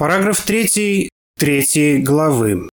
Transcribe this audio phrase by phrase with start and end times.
[0.00, 2.70] Параграф 3 третьей главы.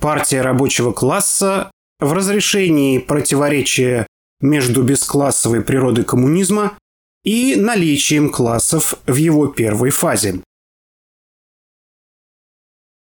[0.00, 4.06] Партия рабочего класса в разрешении противоречия
[4.40, 6.78] между бесклассовой природой коммунизма
[7.24, 10.42] и наличием классов в его первой фазе.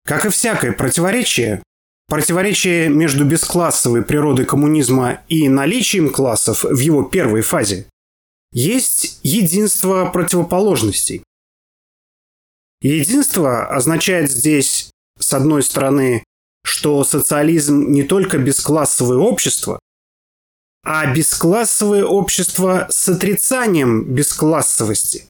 [0.05, 1.63] Как и всякое противоречие,
[2.07, 7.87] противоречие между бесклассовой природой коммунизма и наличием классов в его первой фазе
[8.53, 11.24] есть единство противоположностей.
[12.85, 16.23] Единство означает здесь, с одной стороны,
[16.63, 19.79] что социализм не только бесклассовое общество,
[20.85, 25.25] а бесклассовое общество с отрицанием бесклассовости.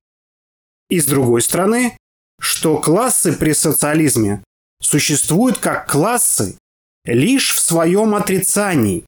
[0.90, 1.96] И с другой стороны,
[2.40, 4.42] что классы при социализме
[4.82, 6.58] существуют как классы
[7.04, 9.06] лишь в своем отрицании,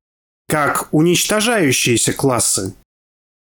[0.48, 2.76] как уничтожающиеся классы.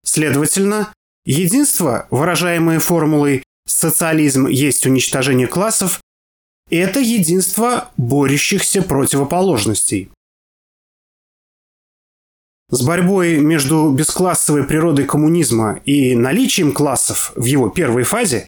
[0.04, 0.92] Следовательно,
[1.24, 6.00] единство, выражаемое формулой «социализм есть уничтожение классов»,
[6.70, 10.10] это единство борющихся противоположностей.
[12.70, 18.46] С борьбой между бесклассовой природой коммунизма и наличием классов в его первой фазе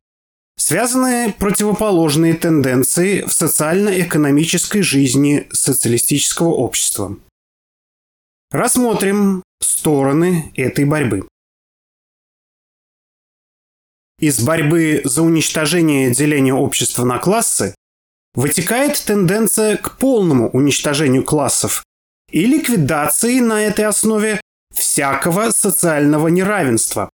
[0.56, 7.18] связаны противоположные тенденции в социально-экономической жизни социалистического общества.
[8.50, 11.28] Рассмотрим стороны этой борьбы.
[14.18, 17.74] Из борьбы за уничтожение деления общества на классы
[18.34, 21.84] вытекает тенденция к полному уничтожению классов
[22.30, 24.40] и ликвидации на этой основе
[24.72, 27.10] всякого социального неравенства.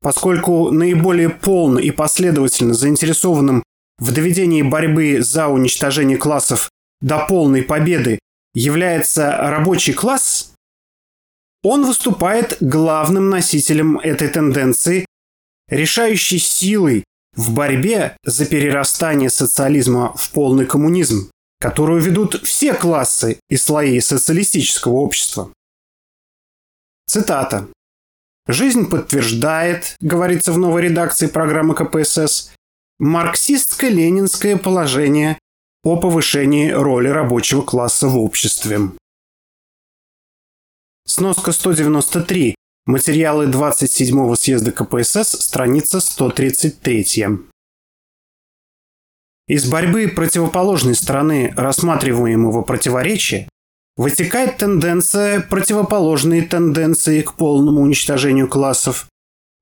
[0.00, 3.62] Поскольку наиболее полно и последовательно заинтересованным
[3.98, 6.70] в доведении борьбы за уничтожение классов
[7.00, 8.18] до полной победы
[8.54, 10.54] является рабочий класс,
[11.62, 15.04] он выступает главным носителем этой тенденции
[15.68, 21.30] решающей силой в борьбе за перерастание социализма в полный коммунизм,
[21.60, 25.52] которую ведут все классы и слои социалистического общества.
[27.06, 27.68] Цитата.
[28.46, 32.50] «Жизнь подтверждает,— говорится в новой редакции программы КПСС,—
[32.98, 35.38] марксистско-ленинское положение
[35.84, 38.90] о повышении роли рабочего класса в обществе».
[41.06, 42.54] Сноска 193.
[42.88, 47.04] Материалы 27-го съезда КПСС, страница 133.
[49.46, 53.46] Из борьбы противоположной стороны рассматриваемого противоречия
[53.98, 59.06] вытекает тенденция противоположной тенденции к полному уничтожению классов,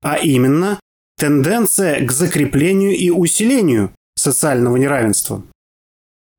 [0.01, 0.79] а именно
[1.17, 5.43] тенденция к закреплению и усилению социального неравенства.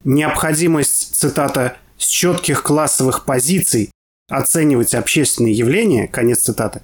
[0.05, 3.91] Необходимость, цитата, с четких классовых позиций
[4.29, 6.83] оценивать общественные явления, конец цитаты,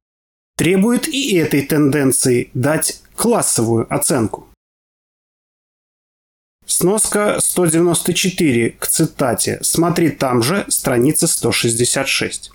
[0.57, 4.49] требует и этой тенденции дать классовую оценку.
[6.67, 9.59] Сноска 194 к цитате.
[9.63, 12.51] Смотри там же, страница 166.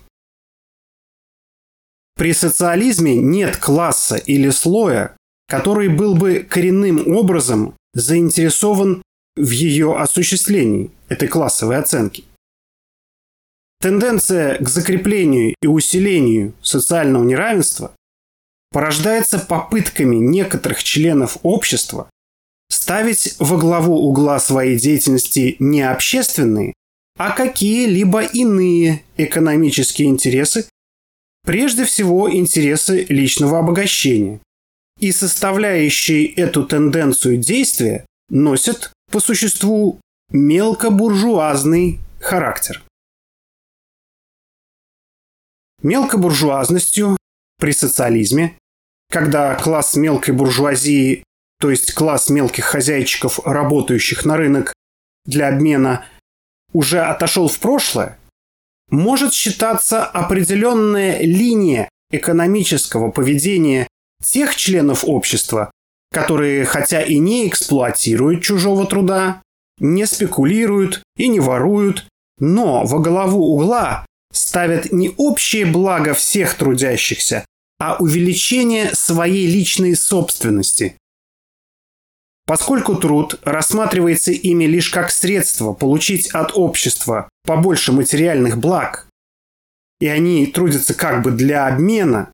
[2.16, 5.16] При социализме нет класса или слоя,
[5.48, 9.02] который был бы коренным образом заинтересован
[9.36, 12.24] в ее осуществлении, этой классовой оценки.
[13.80, 17.92] Тенденция к закреплению и усилению социального неравенства
[18.70, 22.10] порождается попытками некоторых членов общества
[22.70, 26.74] ставить во главу угла своей деятельности не общественные,
[27.18, 30.66] а какие-либо иные экономические интересы,
[31.44, 34.40] прежде всего интересы личного обогащения.
[34.98, 39.98] И составляющие эту тенденцию действия носят по существу
[40.30, 42.82] мелкобуржуазный характер.
[45.82, 47.16] Мелкобуржуазностью
[47.58, 48.58] при социализме,
[49.10, 51.24] когда класс мелкой буржуазии,
[51.58, 54.72] то есть класс мелких хозяйчиков, работающих на рынок
[55.24, 56.04] для обмена,
[56.72, 58.18] уже отошел в прошлое,
[58.90, 63.86] может считаться определенная линия экономического поведения
[64.22, 65.70] тех членов общества,
[66.12, 69.42] которые хотя и не эксплуатируют чужого труда,
[69.78, 72.06] не спекулируют и не воруют,
[72.38, 77.44] но во главу угла ставят не общее благо всех трудящихся,
[77.78, 80.96] а увеличение своей личной собственности.
[82.46, 89.08] Поскольку труд рассматривается ими лишь как средство получить от общества побольше материальных благ,
[90.00, 92.32] и они трудятся как бы для обмена,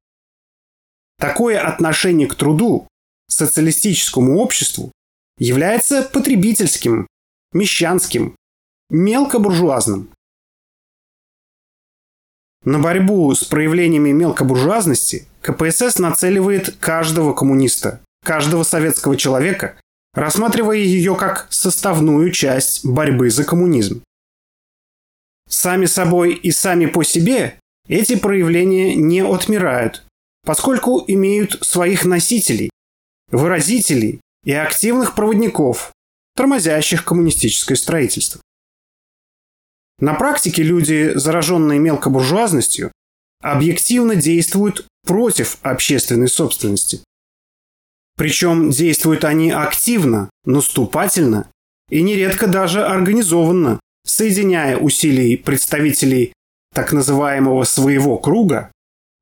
[1.18, 2.88] такое отношение к труду,
[3.28, 4.90] социалистическому обществу,
[5.38, 7.06] является потребительским,
[7.52, 8.36] мещанским,
[8.88, 10.10] мелкобуржуазным.
[12.66, 19.78] На борьбу с проявлениями мелкобуржуазности КПСС нацеливает каждого коммуниста, каждого советского человека,
[20.14, 24.02] рассматривая ее как составную часть борьбы за коммунизм.
[25.48, 27.56] Сами собой и сами по себе
[27.88, 30.04] эти проявления не отмирают,
[30.44, 32.70] поскольку имеют своих носителей,
[33.30, 35.92] выразителей и активных проводников,
[36.34, 38.40] тормозящих коммунистическое строительство.
[39.98, 42.92] На практике люди, зараженные мелкобуржуазностью,
[43.40, 47.00] объективно действуют против общественной собственности.
[48.16, 51.50] Причем действуют они активно, наступательно
[51.90, 56.32] и нередко даже организованно, соединяя усилий представителей
[56.74, 58.72] так называемого своего круга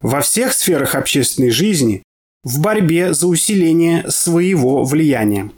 [0.00, 2.02] во всех сферах общественной жизни
[2.42, 5.50] в борьбе за усиление своего влияния.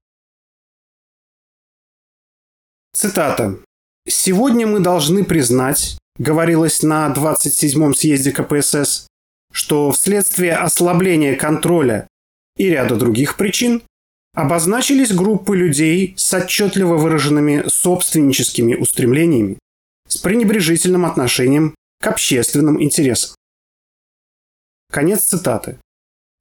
[2.93, 3.59] Цитата.
[4.07, 9.07] «Сегодня мы должны признать, говорилось на 27-м съезде КПСС,
[9.53, 12.07] что вследствие ослабления контроля
[12.57, 13.83] и ряда других причин
[14.35, 19.59] обозначились группы людей с отчетливо выраженными собственническими устремлениями,
[20.09, 23.35] с пренебрежительным отношением к общественным интересам.
[24.93, 25.79] Конец цитаты.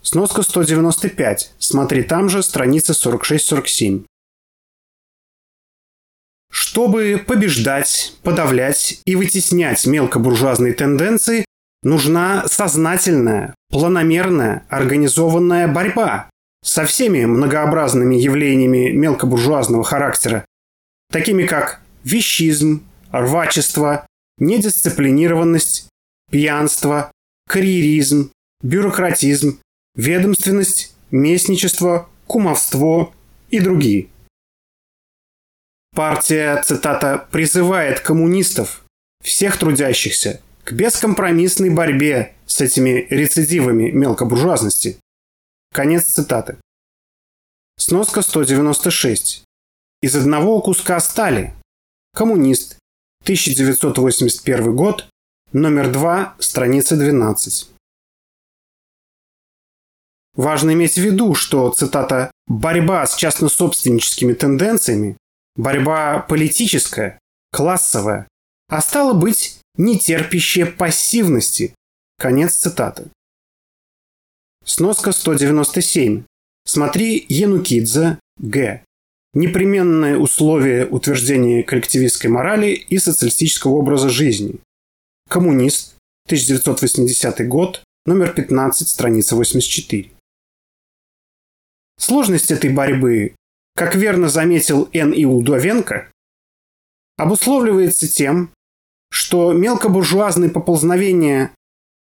[0.03, 1.53] Сноска 195.
[1.57, 4.06] Смотри там же, страница 46-47.
[6.75, 11.45] Чтобы побеждать, подавлять и вытеснять мелкобуржуазные тенденции,
[11.83, 16.30] нужна сознательная, планомерная, организованная борьба
[16.66, 20.44] со всеми многообразными явлениями мелкобуржуазного характера,
[21.10, 24.06] такими как вещизм, рвачество,
[24.38, 25.88] недисциплинированность,
[26.30, 27.10] пьянство,
[27.48, 28.31] карьеризм,
[28.62, 29.62] бюрократизм,
[29.95, 33.13] ведомственность, местничество, кумовство
[33.50, 34.10] и другие.
[35.95, 38.83] Партия, цитата, призывает коммунистов,
[39.24, 45.00] всех трудящихся, к бескомпромиссной борьбе с этими рецидивами мелкобуржуазности.
[45.74, 46.57] Конец цитаты.
[47.77, 49.45] Сноска 196.
[50.01, 51.53] Из одного куска стали.
[52.13, 52.77] Коммунист.
[53.24, 55.07] 1981 год.
[55.53, 56.36] Номер 2.
[56.39, 57.69] Страница 12.
[60.33, 65.15] Важно иметь в виду, что, цитата, «борьба с частнособственническими тенденциями,
[65.55, 67.19] борьба политическая,
[67.51, 68.27] классовая,
[68.67, 71.73] а стало быть, не терпящая пассивности».
[72.17, 73.09] Конец цитаты.
[74.63, 76.23] Сноска 197.
[76.65, 78.83] Смотри Янукидзе, Г.
[79.33, 84.59] Непременные условия утверждения коллективистской морали и социалистического образа жизни.
[85.29, 85.95] Коммунист,
[86.27, 90.09] 1980 год, номер 15, страница 84.
[91.99, 93.35] Сложность этой борьбы,
[93.75, 95.12] как верно заметил Н.
[95.12, 95.25] И.
[95.25, 96.12] Удовенко,
[97.18, 98.51] обусловливается тем,
[99.12, 101.51] что мелкобуржуазные поползновения,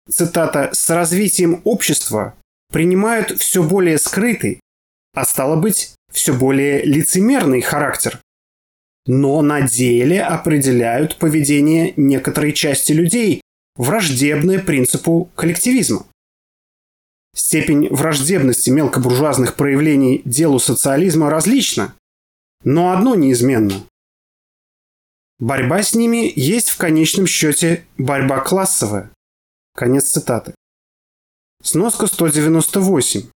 [0.10, 2.36] цитата, «с развитием общества
[2.72, 4.60] принимают все более скрытый,
[5.14, 8.20] а стало быть, все более лицемерный характер,
[9.06, 13.42] но на деле определяют поведение некоторой части людей,
[13.76, 16.06] враждебное принципу коллективизма.
[17.40, 21.96] Степень враждебности мелкобуржуазных проявлений делу социализма различна,
[22.66, 23.86] но одно неизменно.
[25.40, 29.10] Борьба с ними есть в конечном счете борьба классовая.
[29.74, 30.54] Конец цитаты.
[31.64, 33.30] Сноска 198.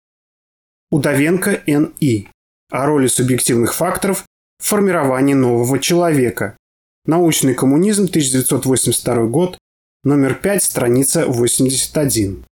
[0.89, 2.27] Удовенко Н.И.
[2.71, 4.25] О роли субъективных факторов
[4.57, 6.57] в формировании нового человека.
[7.05, 9.59] Научный коммунизм, 1982 год,
[10.03, 12.45] номер 5, страница 81.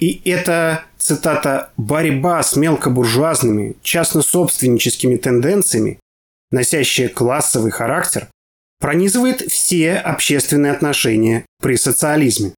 [0.00, 6.00] И это, цитата, «борьба с мелкобуржуазными, частно-собственническими тенденциями,
[6.50, 8.28] носящая классовый характер,
[8.80, 12.54] пронизывает все общественные отношения при социализме».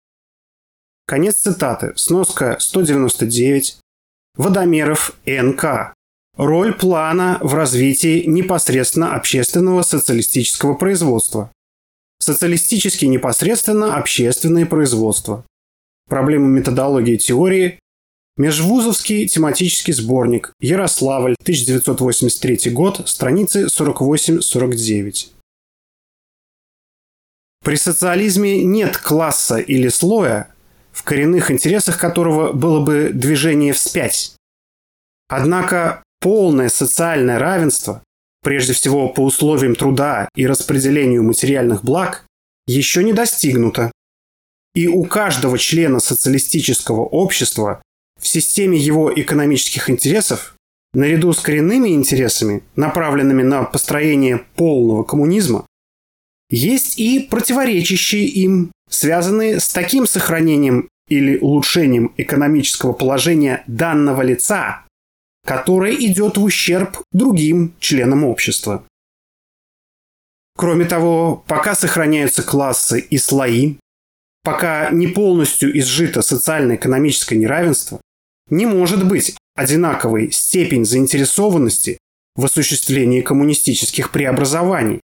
[1.06, 1.92] Конец цитаты.
[1.96, 3.80] Сноска 199.
[4.36, 5.94] Водомеров НК.
[6.36, 11.52] Роль плана в развитии непосредственно общественного социалистического производства.
[12.20, 15.44] Социалистически непосредственно общественное производство.
[16.08, 17.78] Проблемы методологии теории.
[18.36, 20.52] Межвузовский тематический сборник.
[20.60, 25.28] Ярославль, 1983 год, страницы 48-49.
[27.62, 30.52] При социализме нет класса или слоя,
[30.90, 34.34] в коренных интересах которого было бы движение вспять.
[35.28, 38.02] Однако полное социальное равенство,
[38.42, 42.26] прежде всего по условиям труда и распределению материальных благ,
[42.66, 43.92] еще не достигнуто.
[44.74, 47.82] И у каждого члена социалистического общества
[48.18, 50.54] в системе его экономических интересов,
[50.94, 55.66] наряду с коренными интересами, направленными на построение полного коммунизма,
[56.48, 64.84] есть и противоречащие им, связанные с таким сохранением или улучшением экономического положения данного лица,
[65.44, 68.84] которое идет в ущерб другим членам общества.
[70.56, 73.76] Кроме того, пока сохраняются классы и слои,
[74.42, 78.00] пока не полностью изжито социально-экономическое неравенство,
[78.50, 81.98] не может быть одинаковой степень заинтересованности
[82.34, 85.00] в осуществлении коммунистических преобразований.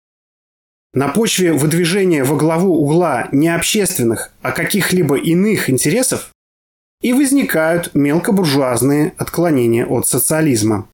[0.95, 6.33] На почве выдвижения во главу угла не общественных, а каких-либо иных интересов
[7.01, 10.89] и возникают мелкобуржуазные отклонения от социализма.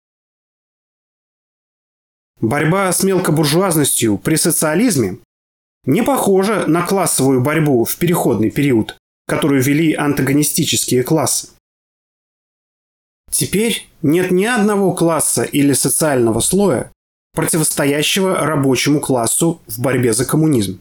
[2.40, 5.18] Борьба с мелкобуржуазностью при социализме
[5.86, 11.48] не похожа на классовую борьбу в переходный период, которую вели антагонистические классы.
[13.30, 16.92] Теперь нет ни одного класса или социального слоя,
[17.32, 20.80] противостоящего рабочему классу в борьбе за коммунизм.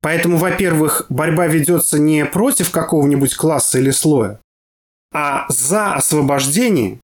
[0.00, 4.40] Поэтому, во-первых, борьба ведется не против какого-нибудь класса или слоя,
[5.12, 7.00] а за освобождение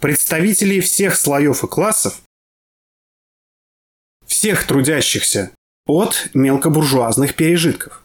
[0.00, 2.20] представителей всех слоев и классов,
[4.26, 5.52] всех трудящихся
[5.88, 8.04] от мелкобуржуазных пережитков.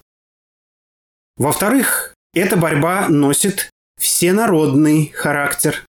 [1.37, 5.85] Во-вторых, эта борьба носит всенародный характер.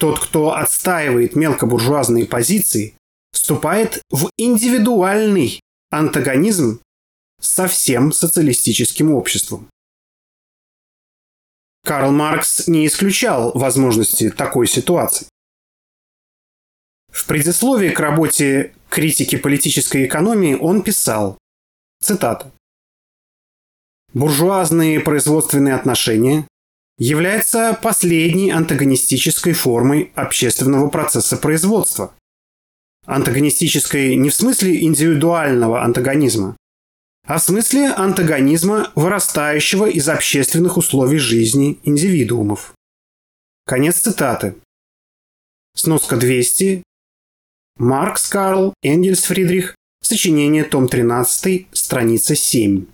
[0.00, 2.94] Тот, кто отстаивает мелкобуржуазные позиции,
[3.32, 6.80] вступает в индивидуальный антагонизм
[7.40, 9.68] со всем социалистическим обществом.
[11.84, 15.28] Карл Маркс не исключал возможности такой ситуации.
[17.12, 21.36] В предисловии к работе «Критики политической экономии» он писал,
[22.00, 22.52] цитата,
[24.12, 26.46] «Буржуазные производственные отношения
[26.98, 32.14] являются последней антагонистической формой общественного процесса производства.
[33.04, 36.56] Антагонистической не в смысле индивидуального антагонизма,
[37.26, 42.74] а в смысле антагонизма, вырастающего из общественных условий жизни индивидуумов.
[43.66, 44.54] Конец цитаты.
[45.74, 46.84] Сноска 200.
[47.76, 49.74] Маркс Карл, Энгельс Фридрих.
[50.02, 52.86] Сочинение, том 13, страница 7.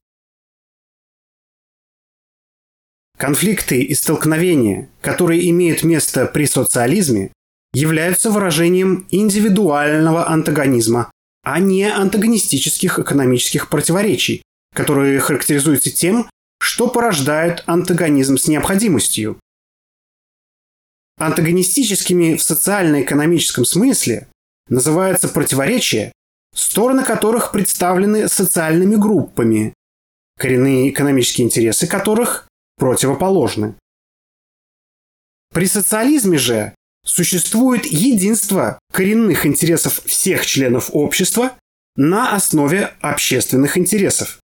[3.19, 7.33] Конфликты и столкновения, которые имеют место при социализме,
[7.75, 11.11] являются выражением индивидуального антагонизма
[11.43, 14.43] а не антагонистических экономических противоречий,
[14.75, 16.29] которые характеризуются тем,
[16.61, 19.41] что порождают антагонизм с необходимостью.
[21.19, 24.29] Антагонистическими в социально-экономическом смысле
[24.71, 26.13] называются противоречия,
[26.55, 29.75] стороны которых представлены социальными группами,
[30.39, 32.49] коренные экономические интересы которых
[32.79, 33.75] противоположны.
[35.53, 36.75] При социализме же
[37.05, 41.57] Существует единство коренных интересов всех членов общества
[41.97, 44.39] на основе общественных интересов.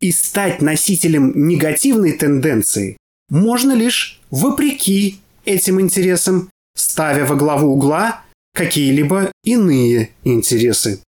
[0.00, 2.96] И стать носителем негативной тенденции
[3.30, 8.22] можно лишь вопреки этим интересам, ставя во главу угла
[8.56, 11.02] какие-либо иные интересы.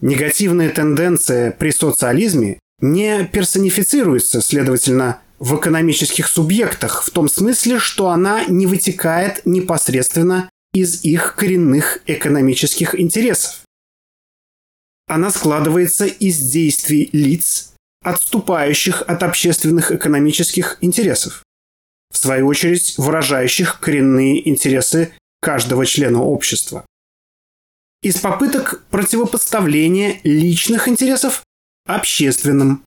[0.00, 8.44] Негативная тенденция при социализме не персонифицируется, следовательно, в экономических субъектах, в том смысле, что она
[8.46, 13.60] не вытекает непосредственно из их коренных экономических интересов.
[15.06, 21.42] Она складывается из действий лиц, отступающих от общественных экономических интересов,
[22.12, 26.86] в свою очередь выражающих коренные интересы каждого члена общества.
[28.02, 31.42] Из попыток противопоставления личных интересов
[31.86, 32.84] общественным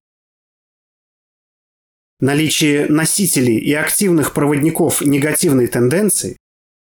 [2.20, 6.38] наличие носителей и активных проводников негативной тенденции,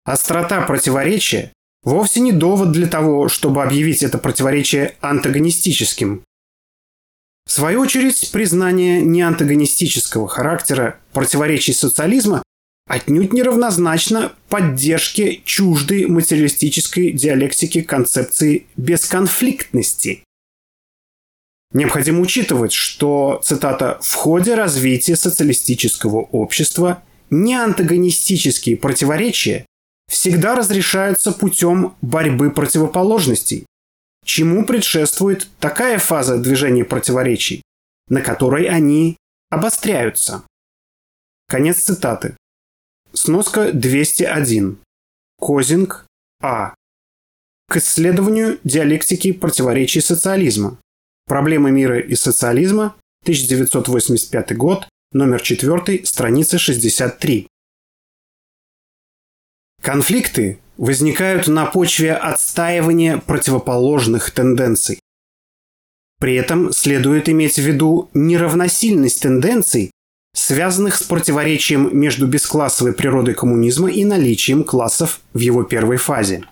[0.05, 6.25] острота противоречия вовсе не довод для того, чтобы объявить это противоречие антагонистическим.
[7.47, 12.43] В свою очередь, признание неантагонистического характера противоречий социализма
[12.87, 20.23] отнюдь не равнозначно поддержке чуждой материалистической диалектики концепции бесконфликтности,
[21.73, 29.67] Необходимо учитывать, что, цитата, «в ходе развития социалистического общества неантагонистические противоречия
[30.09, 33.67] всегда разрешаются путем борьбы противоположностей,
[34.25, 37.63] чему предшествует такая фаза движения противоречий,
[38.09, 39.17] на которой они
[39.51, 40.45] обостряются.
[41.49, 42.37] Конец цитаты.
[43.17, 44.79] Сноска 201.
[45.39, 46.05] Козинг
[46.43, 46.75] А.
[47.67, 50.79] К исследованию диалектики противоречий социализма.
[51.25, 57.49] Проблемы мира и социализма, 1985 год, номер 4, страница 63.
[59.83, 65.01] Конфликты возникают на почве отстаивания противоположных тенденций.
[66.21, 69.91] При этом следует иметь в виду неравносильность тенденций,
[70.37, 76.45] связанных с противоречием между бесклассовой природой коммунизма и наличием классов в его первой фазе.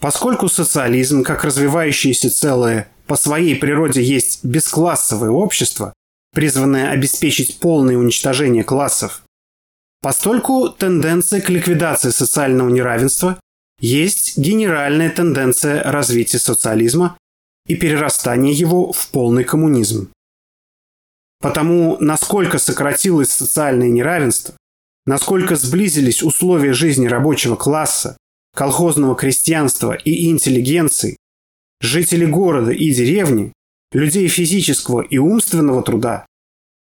[0.00, 5.92] Поскольку социализм, как развивающееся целое, по своей природе есть бесклассовое общество,
[6.32, 9.22] призванное обеспечить полное уничтожение классов,
[10.00, 13.38] постольку тенденция к ликвидации социального неравенства
[13.78, 17.18] есть генеральная тенденция развития социализма
[17.66, 20.10] и перерастания его в полный коммунизм.
[21.44, 24.56] Потому насколько сократилось социальное неравенство,
[25.04, 28.16] насколько сблизились условия жизни рабочего класса,
[28.56, 31.18] колхозного крестьянства и интеллигенции,
[31.82, 33.52] жителей города и деревни,
[33.92, 36.24] людей физического и умственного труда,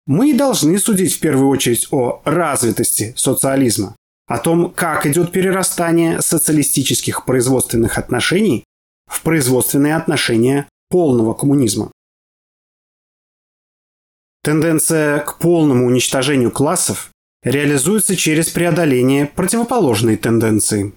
[0.08, 3.94] мы должны судить в первую очередь о развитости социализма,
[4.26, 8.64] о том, как идет перерастание социалистических производственных отношений
[9.06, 11.92] в производственные отношения полного коммунизма.
[14.42, 17.10] Тенденция к полному уничтожению классов
[17.42, 20.92] реализуется через преодоление противоположной тенденции.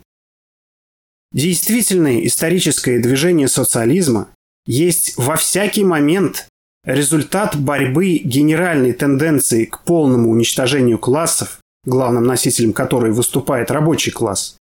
[1.34, 4.30] Действительное историческое движение социализма
[4.66, 6.48] есть во всякий момент
[6.86, 14.58] результат борьбы генеральной тенденции к полному уничтожению классов, главным носителем которой выступает рабочий класс,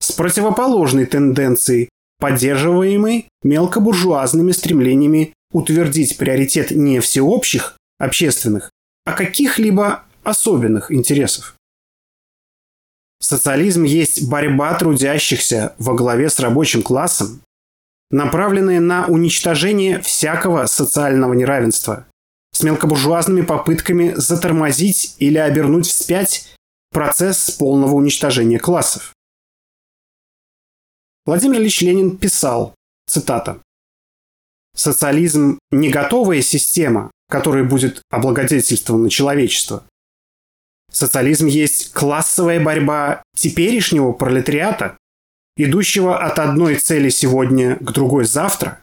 [0.00, 8.70] с противоположной тенденцией, поддерживаемой мелкобуржуазными стремлениями утвердить приоритет не всеобщих общественных,
[9.04, 11.54] а каких-либо особенных интересов.
[13.20, 17.42] Социализм есть борьба трудящихся во главе с рабочим классом,
[18.10, 22.06] направленная на уничтожение всякого социального неравенства,
[22.52, 26.54] с мелкобуржуазными попытками затормозить или обернуть вспять
[26.90, 29.12] процесс полного уничтожения классов.
[31.26, 32.74] Владимир Ильич Ленин писал,
[33.06, 33.60] цитата,
[34.74, 39.84] «Социализм– не готовая система, которая будет облагодетельствована человечество.
[40.92, 44.98] Социализм есть классовая борьба теперешнего пролетариата,
[45.56, 48.82] идущего от одной цели сегодня к другой завтра,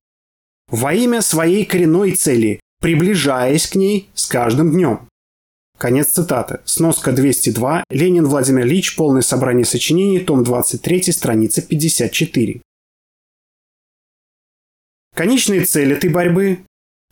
[0.69, 5.07] во имя своей коренной цели, приближаясь к ней с каждым днем.
[5.77, 6.59] Конец цитаты.
[6.65, 7.83] Сноска 202.
[7.89, 8.95] Ленин Владимир Ильич.
[8.95, 10.19] Полное собрание сочинений.
[10.19, 11.11] Том 23.
[11.11, 12.61] Страница 54.
[15.15, 16.59] Конечная цель этой борьбы–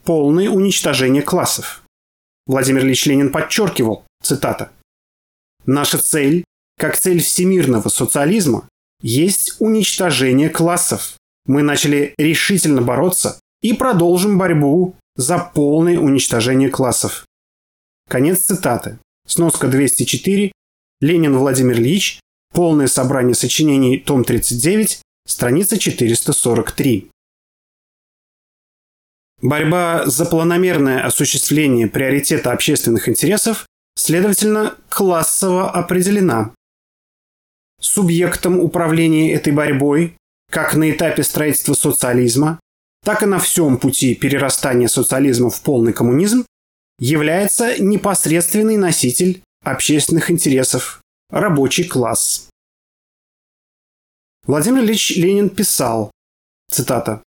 [0.05, 1.83] полное уничтожение классов.
[2.47, 4.71] Владимир Ильич Ленин подчеркивал, цитата,
[5.65, 6.43] Наша цель,
[6.77, 8.69] как цель всемирного социализма,
[9.01, 11.17] есть уничтожение классов.
[11.45, 17.25] Мы начали решительно бороться и продолжим борьбу за полное уничтожение классов.
[18.07, 18.99] Конец цитаты.
[19.27, 20.51] Сноска 204.
[21.01, 22.19] Ленин Владимир Ильич.
[22.53, 23.97] Полное собрание сочинений.
[23.97, 25.01] Том 39.
[25.27, 27.09] Страница 443.
[29.41, 33.65] Борьба за планомерное осуществление приоритета общественных интересов
[33.97, 36.53] следовательно, классово определена.
[37.79, 40.17] Субъектом управления этой борьбой,
[40.49, 42.59] как на этапе строительства социализма,
[43.03, 46.45] так и на всем пути перерастания социализма в полный коммунизм,
[46.99, 52.49] является непосредственный носитель общественных интересов– рабочий класс.
[54.47, 56.11] Владимир Ильич Ленин писал,
[56.71, 57.23] цитата,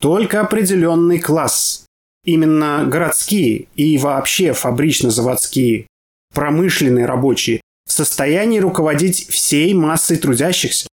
[0.00, 1.84] «Только определенный класс,
[2.24, 5.86] Именно городские и вообще фабрично-заводские,
[6.32, 10.88] промышленные рабочие в состоянии руководить всей массой трудящихся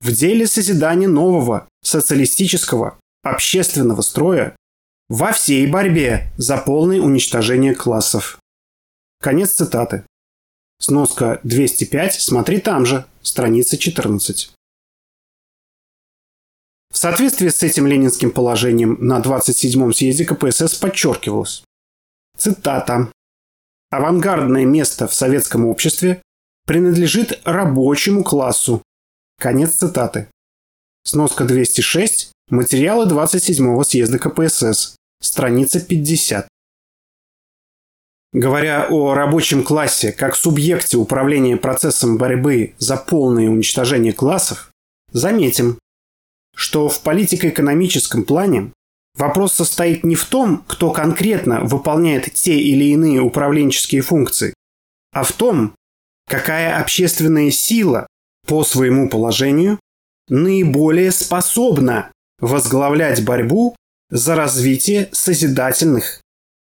[0.00, 4.56] в деле созидания нового социалистического общественного строя
[5.08, 8.38] во всей борьбе за полное уничтожение классов.
[9.20, 10.04] Конец цитаты.
[10.80, 14.52] Сноска 205, смотри там же, страница 14.
[16.94, 21.64] В соответствии с этим ленинским положением на 27-м съезде КПСС подчеркивалось.
[22.38, 23.10] Цитата.
[23.90, 26.22] «Авангардное место в советском обществе
[26.66, 28.80] принадлежит рабочему классу».
[29.40, 30.28] Конец цитаты.
[31.02, 32.30] Сноска 206.
[32.50, 34.94] Материалы 27-го съезда КПСС.
[35.20, 36.46] Страница 50.
[38.32, 44.70] Говоря о рабочем классе как субъекте управления процессом борьбы за полное уничтожение классов,
[45.10, 45.78] заметим,
[46.54, 48.72] что в политико-экономическом плане
[49.16, 54.54] вопрос состоит не в том, кто конкретно выполняет те или иные управленческие функции,
[55.12, 55.74] а в том,
[56.28, 58.06] какая общественная сила
[58.46, 59.78] по своему положению
[60.28, 63.76] наиболее способна возглавлять борьбу
[64.10, 66.20] за развитие созидательных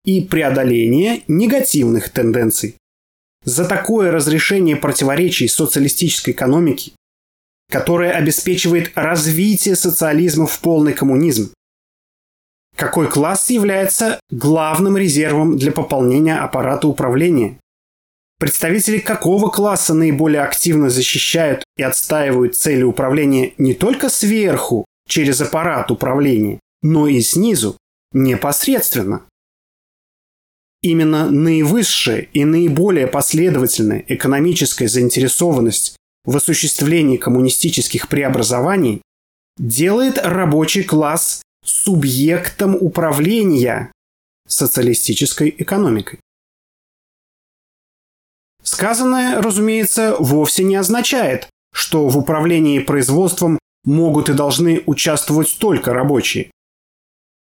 [0.04, 2.76] и преодоление негативных тенденций.
[3.44, 6.92] За такое разрешение противоречий социалистической экономики
[7.70, 11.52] которая обеспечивает развитие социализма в полный коммунизм,
[12.76, 17.58] какой класс является главным резервом для пополнения аппарата управления,
[18.38, 25.90] представители какого класса наиболее активно защищают и отстаивают цели управления не только сверху, через аппарат
[25.90, 27.78] управления, но и снизу,
[28.12, 29.22] непосредственно.
[30.82, 35.95] Именно наивысшая и наиболее последовательная экономическая заинтересованность
[36.26, 39.00] в осуществлении коммунистических преобразований
[39.56, 43.92] делает рабочий класс субъектом управления
[44.46, 46.20] социалистической экономикой.
[48.62, 56.50] Сказанное, разумеется, вовсе не означает, что в управлении производством могут и должны участвовать только рабочие.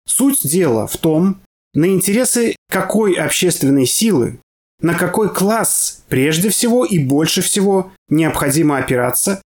[0.06, 1.40] Суть дела в том,
[1.74, 4.40] на интересы какой общественной силы,
[4.80, 9.42] на какой класс прежде всего и больше всего необходимо опираться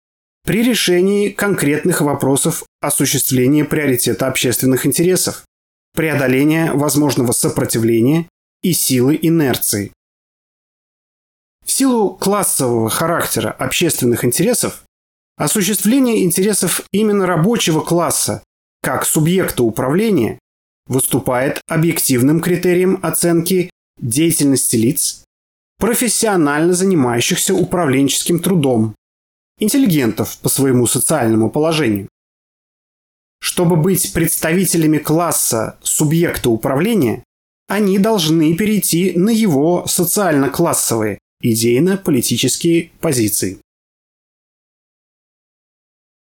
[0.43, 5.43] при решении конкретных вопросов осуществления приоритета общественных интересов,
[5.93, 8.27] преодоления возможного сопротивления
[8.63, 9.91] и силы инерции.
[11.65, 14.83] В силу классового характера общественных интересов,
[15.37, 18.43] осуществление интересов именно рабочего класса
[18.81, 20.39] как субъекта управления
[20.87, 23.69] выступает объективным критерием оценки
[24.01, 25.23] деятельности лиц,
[25.77, 28.95] профессионально занимающихся управленческим трудом,
[29.59, 32.09] интеллигентов по своему социальному положению.
[33.41, 37.23] Чтобы быть представителями класса субъекта управления,
[37.67, 43.59] они должны перейти на его социально-классовые, идейно-политические позиции.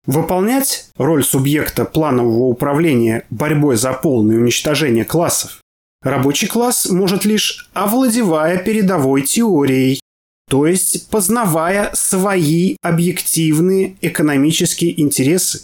[0.06, 5.63] Выполнять роль субъекта планового управления борьбой за полное уничтожение классов
[6.04, 10.00] рабочий класс может лишь овладевая передовой теорией,
[10.48, 15.62] то есть познавая свои объективные экономические интересы,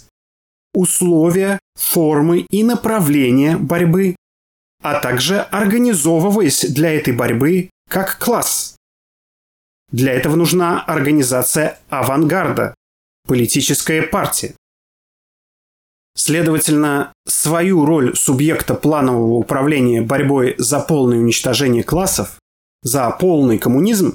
[0.74, 4.16] условия, формы и направления борьбы,
[4.82, 8.76] а также организовываясь для этой борьбы как класс.
[9.92, 12.74] Для этого нужна организация авангарда,
[13.26, 14.54] политическая партия.
[16.22, 22.36] Следовательно, свою роль субъекта планового управления борьбой за полное уничтожение классов,
[22.82, 24.14] за полный коммунизм,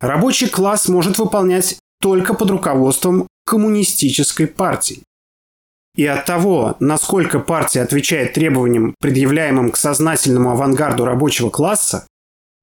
[0.00, 5.04] рабочий класс может выполнять только под руководством коммунистической партии.
[5.94, 12.04] И от того, насколько партия отвечает требованиям, предъявляемым к сознательному авангарду рабочего класса,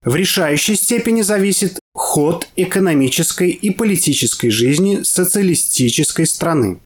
[0.03, 6.81] в решающей степени зависит ход экономической и политической жизни социалистической страны.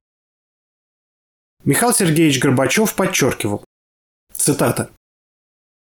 [1.66, 3.66] Михаил Сергеевич Горбачев подчеркивал,
[4.32, 4.92] цитата,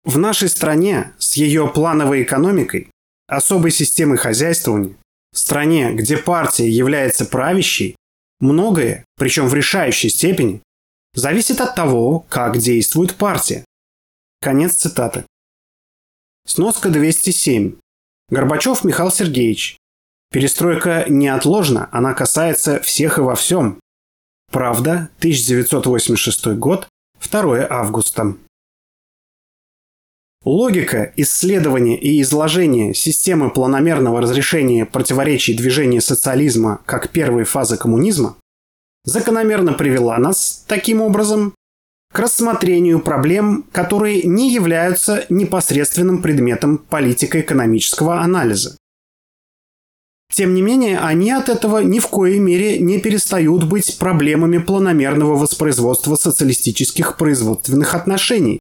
[0.05, 2.90] «В нашей стране с ее плановой экономикой,
[3.27, 4.97] особой системой хозяйствования,
[5.33, 7.97] стране, где партия является правящей,
[8.40, 10.62] многое, причем в решающей степени,
[11.14, 13.64] зависит от того, как действует партия».
[14.43, 15.25] Конец цитаты.
[16.47, 17.77] Сноска 207.
[18.29, 19.79] Горбачев Михаил Сергеевич.
[20.31, 23.81] Перестройка неотложна, она касается всех и во всем.
[24.51, 26.89] Правда, 1986 год,
[27.21, 28.35] 2 августа.
[30.45, 38.37] Логика исследования и изложения системы планомерного разрешения противоречий движения социализма как первой фазы коммунизма
[39.05, 41.55] закономерно привела нас, таким образом,
[42.13, 48.80] к рассмотрению проблем, которые не являются непосредственным предметом политико-экономического анализа.
[50.31, 55.35] Тем не менее, они от этого ни в коей мере не перестают быть проблемами планомерного
[55.37, 58.61] воспроизводства социалистических производственных отношений.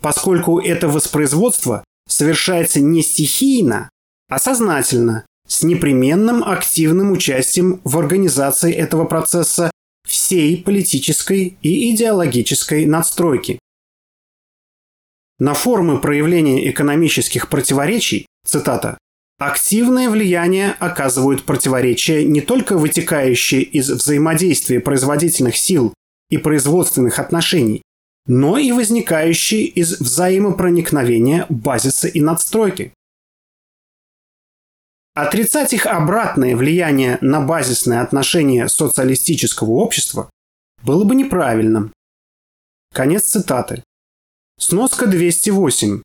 [0.00, 3.90] Поскольку это воспроизводство совершается не стихийно,
[4.28, 9.70] а сознательно, с непременным активным участием в организации этого процесса
[10.06, 13.58] всей политической и идеологической надстройки.
[15.38, 18.98] На формы проявления экономических противоречий, цитата,
[19.46, 25.92] Активное влияние оказывают противоречия, не только вытекающие из взаимодействия производительных сил
[26.30, 27.82] и производственных отношений,
[28.24, 32.94] но и возникающие из взаимопроникновения базиса и надстройки.
[35.12, 40.30] Отрицать их обратное влияние на базисные отношения социалистического общества
[40.82, 41.92] было бы неправильным.
[42.94, 43.84] Конец цитаты.
[44.58, 46.00] Сноска 208.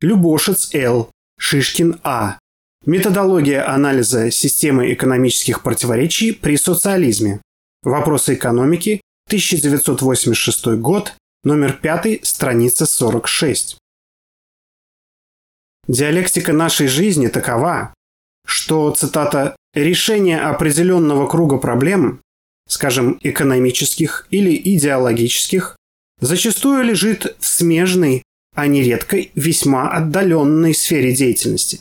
[0.00, 1.12] Любошец Л.
[1.38, 2.38] Шишкин А.
[2.86, 7.42] Методология анализа системы экономических противоречий при социализме.
[7.82, 9.00] Вопросы экономики.
[9.26, 11.14] 1986 год.
[11.42, 12.24] Номер 5.
[12.24, 13.76] Страница 46.
[15.88, 17.92] Диалектика нашей жизни такова,
[18.46, 22.20] что, цитата, «решение определенного круга проблем,
[22.68, 25.76] скажем, экономических или идеологических,
[26.20, 28.22] зачастую лежит в смежной,
[28.54, 31.80] а нередко весьма отдаленной сфере деятельности.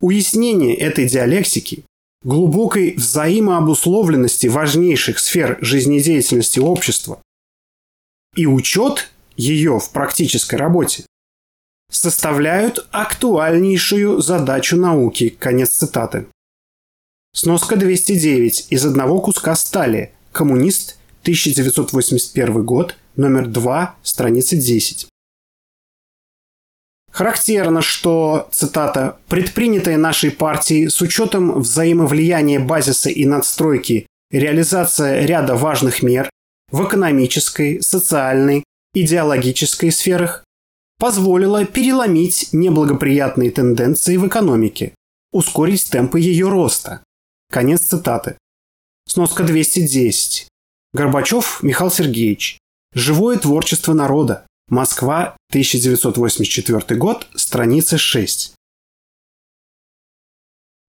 [0.00, 1.84] Уяснение этой диалектики,
[2.22, 7.20] глубокой взаимообусловленности важнейших сфер жизнедеятельности общества
[8.34, 11.04] и учет ее в практической работе
[11.90, 15.28] составляют актуальнейшую задачу науки.
[15.30, 16.26] Конец цитаты.
[17.32, 20.12] Сноска 209 из одного куска стали.
[20.32, 25.08] Коммунист, 1981 год, номер 2, страница 10.
[27.16, 36.02] Характерно, что, цитата, «предпринятая нашей партией с учетом взаимовлияния базиса и надстройки реализация ряда важных
[36.02, 36.28] мер
[36.70, 40.44] в экономической, социальной, идеологической сферах
[40.98, 44.94] позволила переломить неблагоприятные тенденции в экономике,
[45.32, 47.02] ускорить темпы ее роста.
[47.50, 48.36] Конец цитаты.
[49.08, 50.48] Сноска 210.
[50.92, 52.58] Горбачев Михаил Сергеевич.
[52.92, 54.46] Живое творчество народа.
[54.68, 58.54] Москва, 1984 год, страница 6.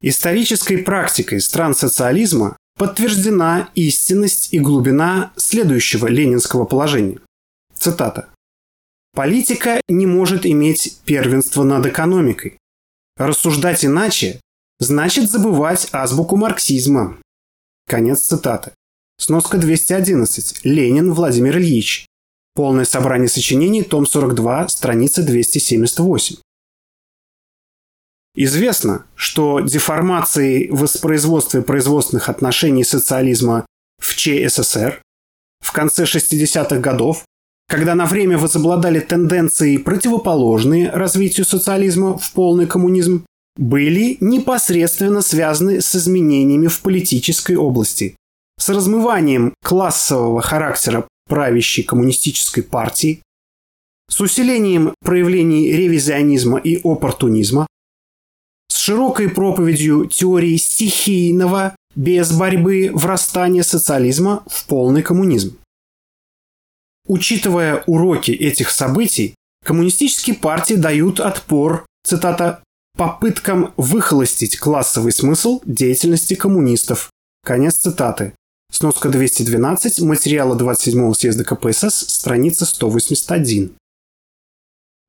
[0.02, 7.20] Исторической практикой стран социализма подтверждена истинность и глубина следующего ленинского положения.
[7.76, 8.30] Цитата.
[9.14, 12.58] Политика не может иметь первенство над экономикой.
[13.16, 14.42] Рассуждать иначе
[14.80, 17.20] значит забывать азбуку марксизма.
[17.88, 18.72] Конец цитаты.
[19.20, 20.62] Сноска 211.
[20.64, 22.07] Ленин Владимир Ильич.
[22.58, 26.38] Полное собрание сочинений, том 42, страница 278.
[28.34, 33.68] Известно, что деформации в воспроизводстве производственных отношений социализма
[34.02, 35.00] в ЧССР
[35.64, 37.26] в конце 60-х годов
[37.70, 43.26] когда на время возобладали тенденции, противоположные развитию социализма в полный коммунизм,
[43.58, 48.16] были непосредственно связаны с изменениями в политической области,
[48.58, 53.22] с размыванием классового характера правящей коммунистической партии,
[54.10, 57.68] с усилением проявлений ревизионизма и оппортунизма,
[58.70, 65.58] с широкой проповедью теории стихийного без борьбы врастания социализма в полный коммунизм.
[67.08, 69.36] Учитывая уроки этих событий,
[69.66, 72.62] коммунистические партии дают отпор, цитата,
[72.98, 77.10] попыткам выхолостить классовый смысл деятельности коммунистов.
[77.44, 78.34] Конец цитаты.
[78.72, 83.76] Сноска 212 материала 27-го съезда КПСС, страница 181.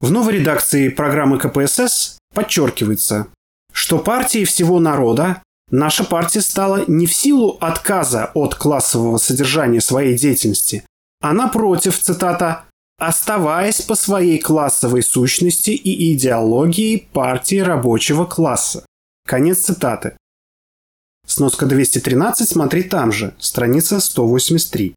[0.01, 3.27] В новой редакции программы КПСС подчеркивается,
[3.73, 10.17] что партии всего народа наша партия стала не в силу отказа от классового содержания своей
[10.17, 10.85] деятельности,
[11.21, 12.65] а напротив, цитата,
[12.99, 18.87] оставаясь по своей классовой сущности и идеологии партии рабочего класса.
[19.27, 20.17] Конец цитаты.
[21.29, 24.95] Сноска 213 смотри там же, страница 183.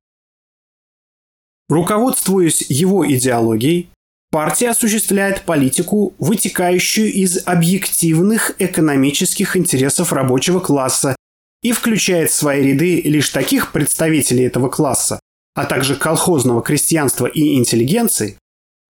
[1.68, 3.90] Руководствуясь его идеологией,
[4.32, 11.18] партия осуществляет политику, вытекающую из объективных экономических интересов рабочего класса
[11.62, 15.20] и включает в свои ряды лишь таких представителей этого класса,
[15.54, 18.38] а также колхозного крестьянства и интеллигенции,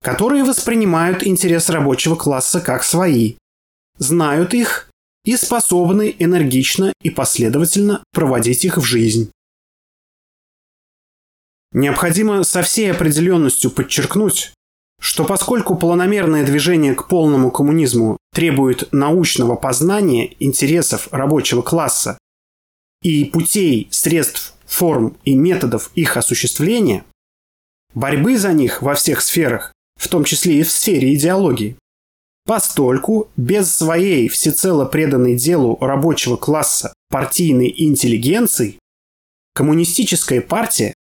[0.04, 3.38] которые воспринимают интерес рабочего класса как свои,
[3.98, 4.91] знают их
[5.24, 9.32] и способны энергично и последовательно проводить их в жизнь.
[11.74, 14.54] Необходимо со всей определенностью подчеркнуть,
[15.00, 22.18] что поскольку планомерное движение к полному коммунизму требует научного познания интересов рабочего класса
[23.02, 27.04] и путей, средств форм и методов их осуществления,
[27.94, 31.78] борьбы за них во всех сферах, в том числе и в сфере идеологии.
[32.46, 38.80] Постольку без своей всецело преданной делу рабочего класса партийной интеллигенции
[39.54, 40.94] коммунистическая партия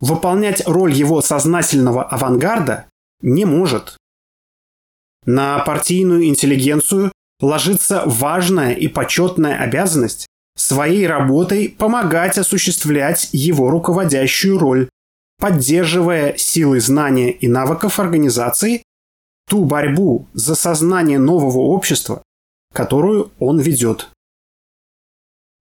[0.00, 2.86] выполнять роль его сознательного авангарда
[3.20, 3.96] не может.
[5.24, 14.88] На партийную интеллигенцию ложится важная и почетная обязанность своей работой помогать осуществлять его руководящую роль,
[15.38, 18.82] поддерживая силы знания и навыков организации
[19.48, 22.22] ту борьбу за сознание нового общества,
[22.72, 24.08] которую он ведет.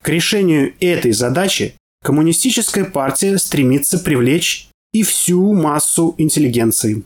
[0.03, 7.03] К решению этой задачи коммунистическая партия стремится привлечь и всю массу интеллигенции.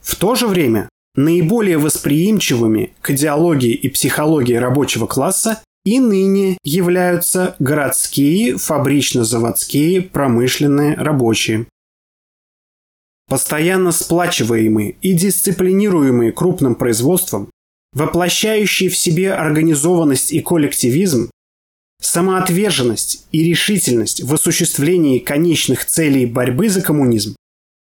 [0.00, 7.56] В то же время наиболее восприимчивыми к идеологии и психологии рабочего класса и ныне являются
[7.58, 11.66] городские, фабрично-заводские, промышленные рабочие.
[13.32, 17.50] Постоянно сплачиваемые и дисциплинируемые крупным производством,
[17.94, 21.30] воплощающие в себе организованность и коллективизм,
[21.98, 27.34] самоотверженность и решительность в осуществлении конечных целей борьбы за коммунизм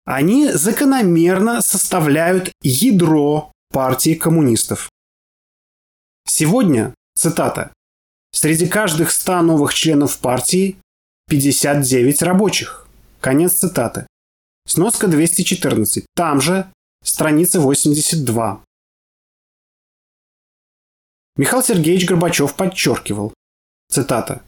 [0.05, 4.89] Они закономерно составляют ядро партии коммунистов.
[6.27, 7.71] Сегодня, цитата,
[8.31, 10.77] среди каждых 100 новых членов партии
[11.29, 12.87] 59 рабочих.
[13.21, 14.07] Конец цитаты.
[14.69, 16.05] Сноска 214.
[16.13, 16.69] Там же
[17.01, 18.65] страница 82.
[21.37, 23.33] Михаил Сергеевич Горбачев подчеркивал,
[23.89, 24.43] цитата,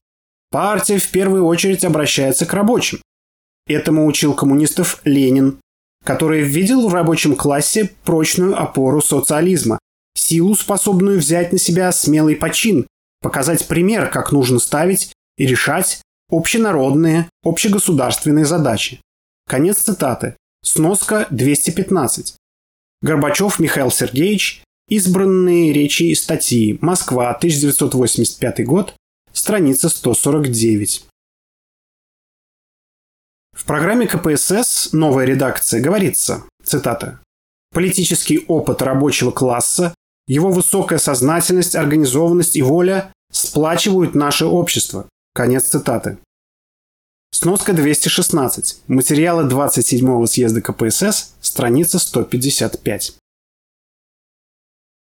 [0.52, 3.02] «Партия в первую очередь обращается к рабочим.
[3.66, 5.62] Этому учил коммунистов Ленин,
[6.04, 9.80] который видел в рабочем классе прочную опору социализма,
[10.16, 12.88] силу, способную взять на себя смелый почин,
[13.22, 19.00] показать пример, как нужно ставить и решать общенародные, общегосударственные задачи.
[19.50, 20.38] Конец цитаты.
[20.62, 22.36] Сноска 215.
[23.02, 24.64] Горбачев Михаил Сергеевич.
[24.88, 26.78] Избранные речи и статьи.
[26.82, 28.94] Москва, 1985 год.
[29.34, 31.08] Страница 149.
[33.58, 37.20] В программе КПСС «Новая редакция» говорится, цитата,
[37.74, 39.96] «Политический опыт рабочего класса,
[40.28, 45.10] его высокая сознательность, организованность и воля сплачивают наше общество».
[45.34, 46.20] Конец цитаты.
[47.32, 48.82] Сноска 216.
[48.90, 53.14] Материалы 27-го съезда КПСС, страница 155.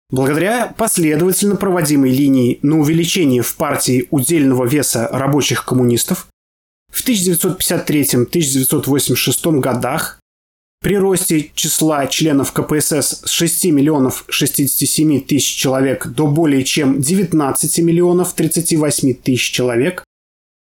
[0.10, 6.28] Благодаря последовательно проводимой линии на увеличение в партии удельного веса рабочих коммунистов
[6.92, 10.20] в 1953-1986 годах
[10.82, 17.78] при росте числа членов КПСС с 6 миллионов 67 тысяч человек до более чем 19
[17.80, 20.04] миллионов 38 тысяч человек,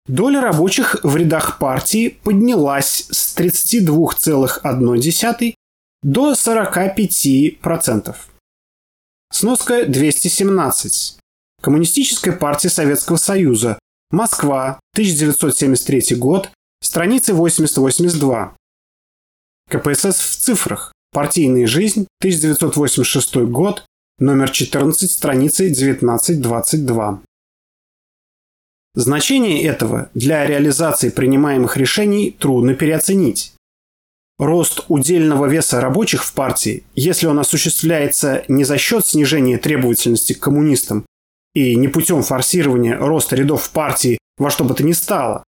[0.06, 5.54] доля рабочих в рядах партии поднялась с 32,1
[6.02, 8.14] до 45%.
[9.32, 11.18] Сноска 217.
[11.60, 13.78] Коммунистическая партия Советского Союза.
[14.10, 18.52] Москва, 1973 год, страницы 80-82.
[19.68, 20.92] КПСС в цифрах.
[21.12, 23.84] Партийная жизнь, 1986 год,
[24.18, 27.20] номер 14, страницы 19-22.
[28.96, 33.52] Значение этого для реализации принимаемых решений трудно переоценить.
[34.38, 40.40] Рост удельного веса рабочих в партии, если он осуществляется не за счет снижения требовательности к
[40.40, 41.04] коммунистам
[41.54, 45.44] и не путем форсирования роста рядов в партии во что бы то ни стало,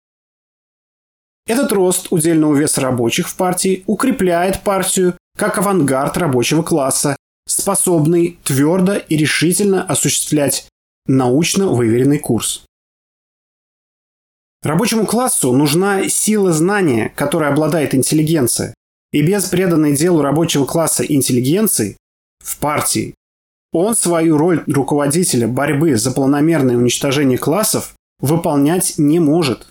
[1.45, 8.95] этот рост удельного веса рабочих в партии укрепляет партию как авангард рабочего класса, способный твердо
[8.95, 10.69] и решительно осуществлять
[11.07, 12.65] научно выверенный курс.
[14.63, 18.73] Рабочему классу нужна сила знания, которой обладает интеллигенция.
[19.11, 21.97] И без преданной делу рабочего класса интеллигенции
[22.43, 23.13] в партии
[23.73, 29.67] он свою роль руководителя борьбы за планомерное уничтожение классов выполнять не может.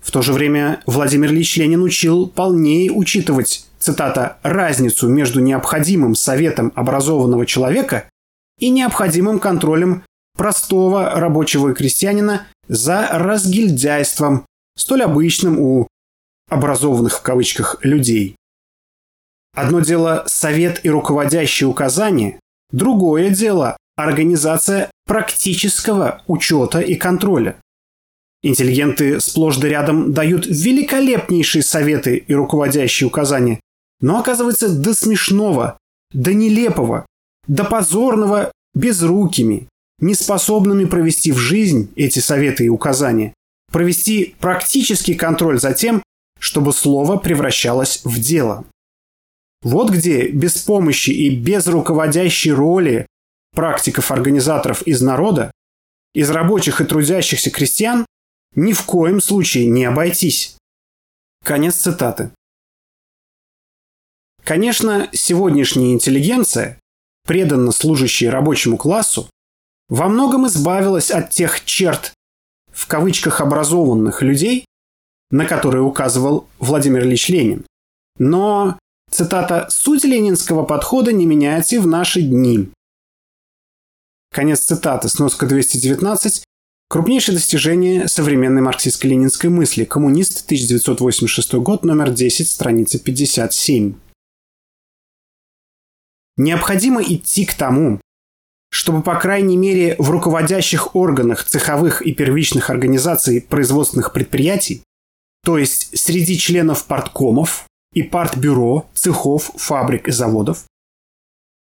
[0.00, 6.72] В то же время Владимир Ильич Ленин учил полнее учитывать, цитата, «разницу между необходимым советом
[6.76, 8.08] образованного человека
[8.58, 10.04] и необходимым контролем
[10.36, 14.46] простого рабочего крестьянина за разгильдяйством,
[14.76, 15.88] столь обычным у
[16.48, 18.36] образованных в кавычках людей.
[19.54, 22.38] Одно дело совет и руководящие указания,
[22.70, 27.56] другое дело организация практического учета и контроля.
[28.42, 33.60] Интеллигенты сплошь да рядом дают великолепнейшие советы и руководящие указания,
[34.00, 35.78] но оказывается до смешного,
[36.12, 37.06] до нелепого,
[37.48, 43.34] до позорного безрукими, неспособными провести в жизнь эти советы и указания,
[43.72, 46.02] провести практический контроль за тем,
[46.38, 48.64] чтобы слово превращалось в дело.
[49.62, 53.06] Вот где без помощи и без руководящей роли
[53.54, 55.50] практиков-организаторов из народа,
[56.14, 58.06] из рабочих и трудящихся крестьян
[58.54, 60.56] ни в коем случае не обойтись.
[61.44, 62.30] Конец цитаты.
[64.44, 66.78] Конечно, сегодняшняя интеллигенция,
[67.26, 69.28] преданно служащая рабочему классу,
[69.88, 72.12] во многом избавилась от тех черт,
[72.72, 74.66] в кавычках образованных людей,
[75.30, 77.64] на которые указывал Владимир Ильич Ленин.
[78.18, 78.78] Но,
[79.10, 82.70] цитата, «суть ленинского подхода не меняется и в наши дни».
[84.32, 86.44] Конец цитаты, сноска 219.
[86.88, 89.84] Крупнейшее достижение современной марксистско-ленинской мысли.
[89.84, 93.94] Коммунист, 1986 год, номер 10, страница 57.
[96.36, 98.00] Необходимо идти к тому,
[98.76, 104.82] чтобы, по крайней мере, в руководящих органах цеховых и первичных организаций производственных предприятий,
[105.42, 107.64] то есть среди членов парткомов
[107.94, 110.64] и партбюро, цехов, фабрик и заводов,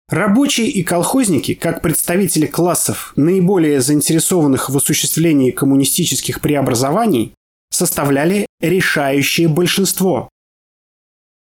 [0.09, 7.35] Рабочие и колхозники, как представители классов, наиболее заинтересованных в осуществлении коммунистических преобразований,
[7.71, 10.29] составляли решающее большинство.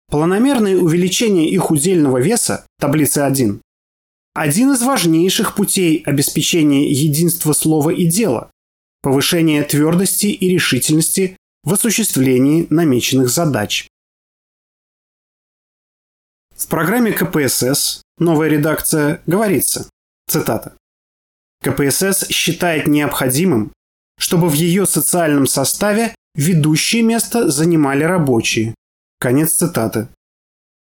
[0.10, 3.62] Планомерное увеличение их удельного веса, таблица 1,
[4.36, 8.52] один из важнейших путей обеспечения единства слова и дела,
[9.02, 13.88] повышения твердости и решительности в осуществлении намеченных задач.
[16.54, 19.90] В программе КПСС новая редакция говорится,
[20.28, 20.76] цитата,
[21.64, 23.72] КПСС считает необходимым,
[24.20, 28.76] чтобы в ее социальном составе ведущее место занимали рабочие.
[29.20, 30.10] Конец цитаты.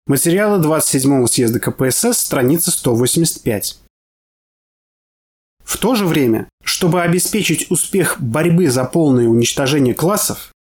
[0.07, 3.79] Материалы 27-го съезда КПСС, страница 185.
[5.63, 10.53] В то же время, чтобы обеспечить успех борьбы за полное уничтожение классов,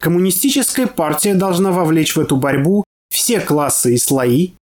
[0.00, 4.54] коммунистическая партия должна вовлечь в эту борьбу все классы и слои,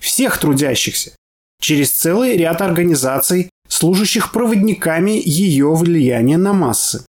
[0.00, 1.14] всех трудящихся,
[1.60, 7.06] через целый ряд организаций, служащих проводниками ее влияния на массы.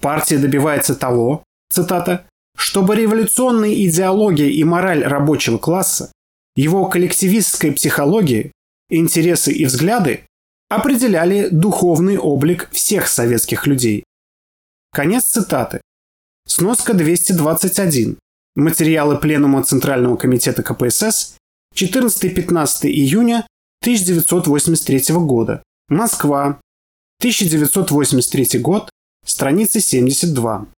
[0.00, 2.26] Партия добивается того, цитата,
[2.56, 6.12] чтобы революционная идеология и мораль рабочего класса,
[6.56, 8.52] его коллективистская психология,
[8.88, 10.26] интересы и взгляды
[10.68, 14.04] определяли духовный облик всех советских людей.
[14.92, 15.80] Конец цитаты.
[16.46, 18.18] Сноска 221.
[18.56, 21.36] Материалы Пленума Центрального комитета КПСС
[21.74, 23.46] 14-15 июня
[23.82, 25.62] 1983 года.
[25.88, 26.60] Москва.
[27.20, 28.90] 1983 год.
[29.26, 30.68] Страница 72.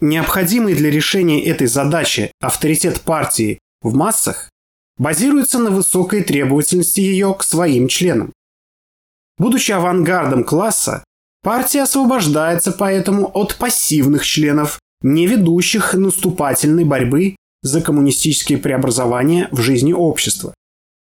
[0.00, 4.48] Необходимый для решения этой задачи авторитет партии в массах
[4.96, 8.32] базируется на высокой требовательности ее к своим членам.
[9.36, 11.04] Будучи авангардом класса,
[11.42, 19.92] партия освобождается поэтому от пассивных членов, не ведущих наступательной борьбы за коммунистические преобразования в жизни
[19.92, 20.54] общества,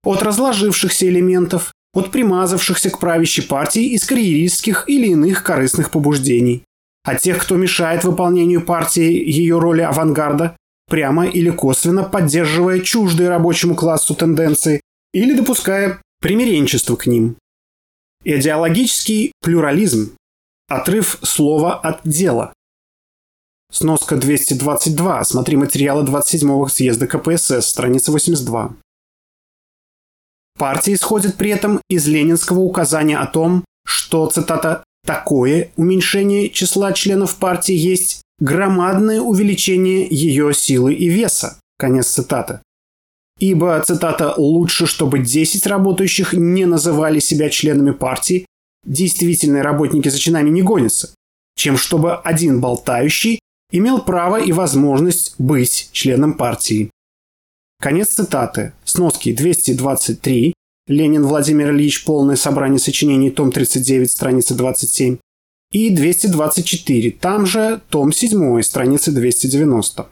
[0.04, 6.64] от разложившихся элементов, от примазавшихся к правящей партии из карьеристских или иных корыстных побуждений
[7.04, 10.56] а тех, кто мешает выполнению партии ее роли авангарда,
[10.88, 14.82] прямо или косвенно поддерживая чуждые рабочему классу тенденции
[15.14, 17.38] или допуская примиренчество к ним.
[18.24, 20.16] Идеологический плюрализм–
[20.68, 22.54] отрыв слова от дела.
[23.72, 25.24] Сноска 222.
[25.24, 28.76] Смотри материалы 27-го съезда КПСС, страница 82.
[30.60, 37.38] Партия исходит при этом из ленинского указания о том, что, цитата, Такое уменьшение числа членов
[37.38, 41.60] партии есть громадное увеличение ее силы и веса.
[41.78, 42.60] Конец цитаты.
[43.40, 48.46] Ибо, цитата, «лучше, чтобы 10 работающих не называли себя членами партии,
[48.86, 51.16] действительные работники за чинами не гонятся,
[51.56, 53.40] чем чтобы один болтающий
[53.72, 56.92] имел право и возможность быть членом партии».
[57.82, 58.74] Конец цитаты.
[58.86, 60.54] Сноски 223,
[60.92, 62.04] Ленин Владимир Ильич.
[62.04, 63.32] Полное собрание сочинений.
[63.32, 65.18] Том 39, страница 27.
[65.72, 67.12] И 224.
[67.12, 70.10] Там же том 7, страница 290.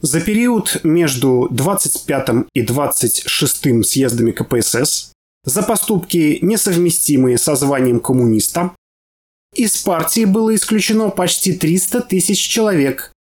[0.00, 5.12] За период между 25 и 26 съездами КПСС
[5.44, 8.74] за поступки, несовместимые со званием коммуниста,
[9.54, 13.12] из партии было исключено почти 300 тысяч человек.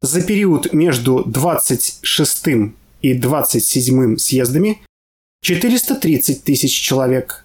[0.00, 2.46] За период между 26
[3.02, 4.80] и 27 съездами
[5.42, 7.44] 430 тысяч человек.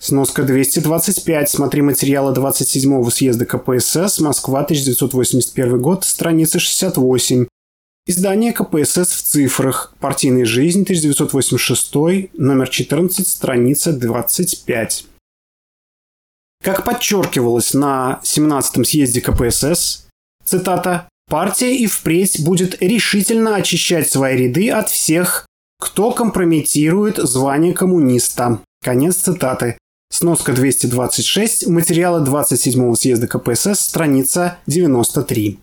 [0.00, 1.50] Сноска 225.
[1.50, 7.46] Смотри материалы 27-го съезда КПСС, Москва, 1981 год, страница 68.
[8.06, 9.94] Издание КПСС в цифрах.
[10.00, 11.94] Партийная жизнь, 1986,
[12.34, 15.06] номер 14, страница 25.
[16.62, 20.08] Как подчеркивалось на 17-м съезде КПСС,
[20.44, 25.46] цитата, «Партия и впредь будет решительно очищать свои ряды от всех
[25.78, 28.60] кто компрометирует звание коммуниста?
[28.82, 29.78] Конец цитаты.
[30.10, 35.60] Сноска 226, материалы 27-го съезда КПСС, страница 93.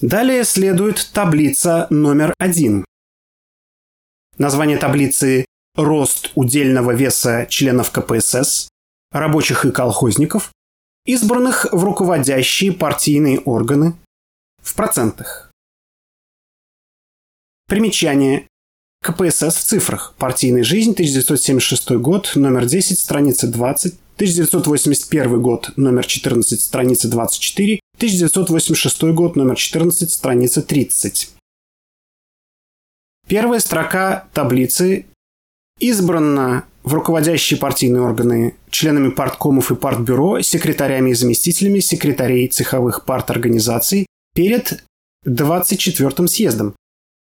[0.00, 2.84] Далее следует таблица номер один.
[4.38, 8.68] Название таблицы «Рост удельного веса членов КПСС,
[9.10, 10.52] рабочих и колхозников,
[11.04, 13.94] избранных в руководящие партийные органы
[14.62, 15.45] в процентах».
[17.68, 18.46] Примечание.
[19.02, 20.14] КПСС в цифрах.
[20.18, 20.92] Партийная жизнь.
[20.92, 22.32] 1976 год.
[22.34, 22.98] Номер 10.
[22.98, 23.94] Страница 20.
[24.16, 25.72] 1981 год.
[25.76, 26.60] Номер 14.
[26.60, 27.80] Страница 24.
[27.96, 29.36] 1986 год.
[29.36, 30.10] Номер 14.
[30.10, 31.30] Страница 30.
[33.28, 35.06] Первая строка таблицы
[35.80, 44.06] избрана в руководящие партийные органы членами парткомов и партбюро, секретарями и заместителями секретарей цеховых парторганизаций
[44.34, 44.84] перед
[45.26, 46.76] 24-м съездом,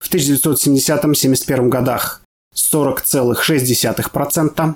[0.06, 2.24] в 1970-71 годах
[2.56, 4.76] 40,6%,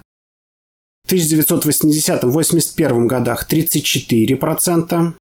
[1.04, 5.14] в 1980-81 годах 34%,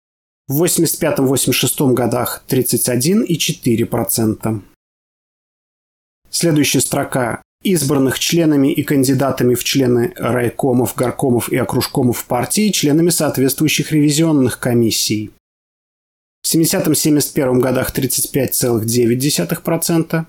[0.47, 4.61] в 85-86 годах 31,4%.
[6.29, 13.91] Следующая строка избранных членами и кандидатами в члены райкомов, горкомов и окружкомов партии, членами соответствующих
[13.91, 15.31] ревизионных комиссий.
[16.43, 20.25] В 70-71 годах 35,9%,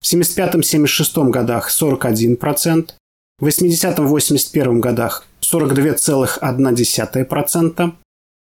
[0.00, 2.90] в 75-76 годах 41%,
[3.38, 7.92] в 80-81 годах 42,1%,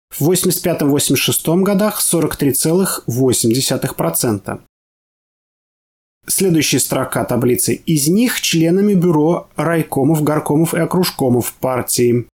[0.09, 4.59] в 85-86 годах 43,8%.
[6.25, 7.73] Следующая строка таблицы.
[7.73, 12.27] Из них членами бюро райкомов, горкомов и окружкомов партии.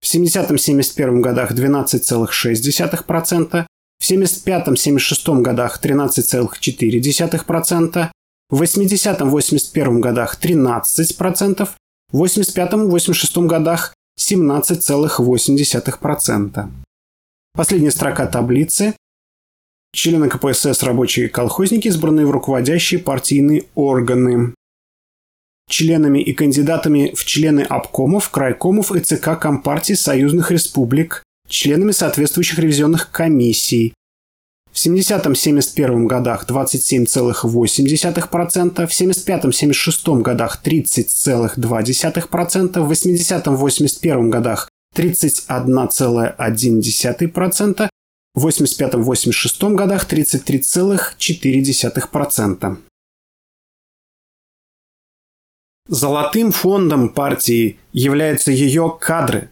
[0.00, 3.66] В 70-71 годах 12,6%,
[3.98, 8.10] в 75-76 годах 13,4%,
[8.50, 11.68] в 80-81 годах 13%,
[12.12, 16.68] в 85-86 годах 17,8%.
[17.52, 18.94] Последняя строка таблицы.
[19.92, 24.54] Члены КПСС рабочие колхозники, избранные в руководящие партийные органы.
[25.68, 33.10] Членами и кандидатами в члены обкомов, крайкомов и ЦК Компартии союзных республик, членами соответствующих ревизионных
[33.10, 33.94] комиссий,
[34.72, 47.88] в 70-71 годах 27,8%, в 75-76 годах 30,2%, в 80-81 годах 31,1%,
[48.34, 52.76] в 85-86 годах 33,4%.
[55.88, 59.50] Золотым фондом партии являются ее кадры.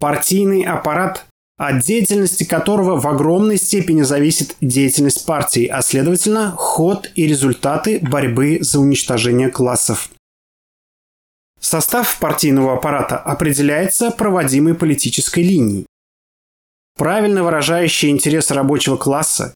[0.00, 1.26] Партийный аппарат
[1.58, 8.58] от деятельности которого в огромной степени зависит деятельность партии, а следовательно ход и результаты борьбы
[8.60, 10.10] за уничтожение классов.
[11.60, 15.86] Состав партийного аппарата определяется проводимой политической линией.
[16.96, 19.52] Правильно выражающая интересы рабочего класса,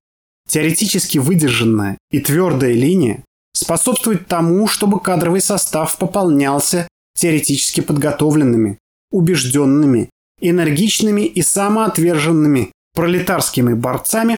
[0.49, 3.25] теоретически выдержанная и твердая линия
[3.55, 8.79] способствует тому, чтобы кадровый состав пополнялся теоретически подготовленными,
[9.13, 10.11] убежденными
[10.43, 14.37] энергичными и самоотверженными пролетарскими борцами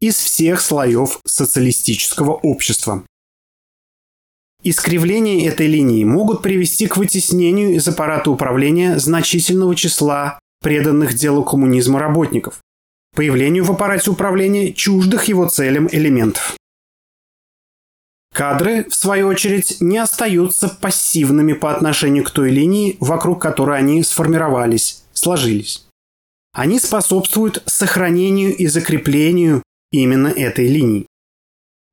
[0.00, 3.04] из всех слоев социалистического общества.
[4.62, 12.00] Искривления этой линии могут привести к вытеснению из аппарата управления значительного числа преданных делу коммунизма
[12.00, 12.60] работников,
[13.14, 16.56] появлению в аппарате управления чуждых его целям элементов.
[18.34, 24.02] Кадры, в свою очередь, не остаются пассивными по отношению к той линии, вокруг которой они
[24.02, 25.86] сформировались, сложились.
[26.52, 31.06] Они способствуют сохранению и закреплению именно этой линии.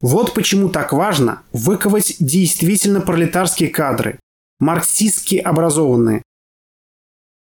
[0.01, 4.19] Вот почему так важно выковать действительно пролетарские кадры,
[4.59, 6.21] марксистски образованные,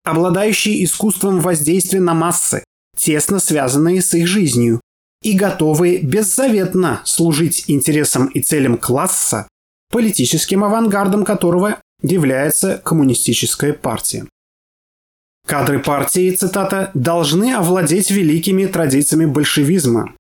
[0.04, 2.64] обладающие искусством воздействия на массы,
[2.96, 4.80] тесно связанные с их жизнью
[5.22, 9.48] и готовые беззаветно служить интересам и целям класса,
[9.92, 14.28] политическим авангардом которого является коммунистическая партия.
[15.46, 20.16] Кадры партии, цитата, «должны овладеть великими традициями большевизма».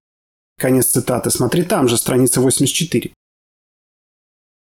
[0.60, 1.32] Конец цитаты.
[1.32, 3.12] Смотри там же, страница 84.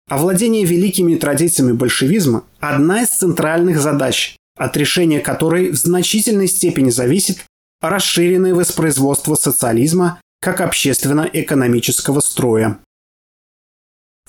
[0.09, 7.45] Овладение великими традициями большевизма– одна из центральных задач, от решения которой в значительной степени зависит
[7.81, 12.79] расширенное воспроизводство социализма как общественно-экономического строя.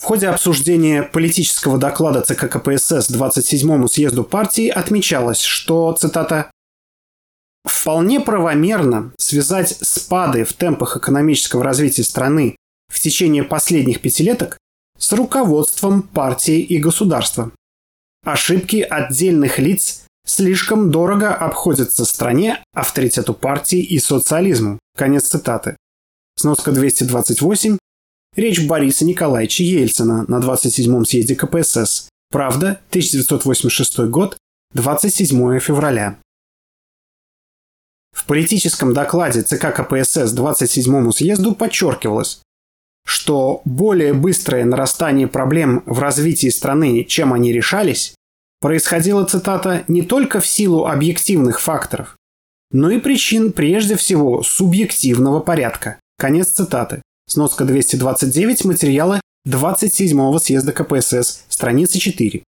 [0.02, 6.50] В ходе обсуждения политического доклада ЦК КПСС 27-му съезду партии отмечалось, что, цитата,
[7.66, 12.56] «вполне правомерно связать спады в темпах экономического развития страны
[12.92, 14.58] в течение последних пятилеток
[14.98, 17.52] с руководством партии и государства.
[18.26, 24.80] Ошибки отдельных лиц слишком дорого обходятся стране, авторитету партии и социализму».
[24.98, 25.78] Конец цитаты.
[26.38, 27.78] Сноска 228
[28.36, 32.08] Речь Бориса Николаевича Ельцина на 27-м съезде КПСС.
[32.30, 34.38] Правда, 1986 год,
[34.74, 36.18] 27 февраля.
[38.16, 42.42] В политическом докладе ЦК КПСС 27-му съезду подчеркивалось,
[43.06, 48.16] что более быстрое нарастание проблем в развитии страны, чем они решались,
[48.62, 52.16] происходило, цитата, не только в силу объективных факторов,
[52.72, 56.00] но и причин прежде всего субъективного порядка.
[56.18, 57.02] Конец цитаты.
[57.32, 62.44] Сноска 229 материала 27-го съезда КПСС, страница 4.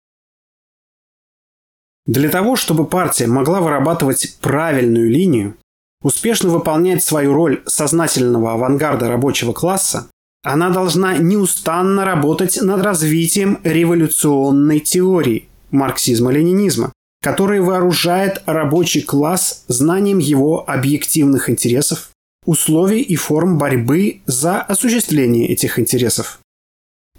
[2.05, 5.55] Для того, чтобы партия могла вырабатывать правильную линию,
[6.01, 10.09] успешно выполнять свою роль сознательного авангарда рабочего класса,
[10.43, 20.69] она должна неустанно работать над развитием революционной теории марксизма-ленинизма, которая вооружает рабочий класс знанием его
[20.69, 22.09] объективных интересов,
[22.45, 26.39] условий и форм борьбы за осуществление этих интересов.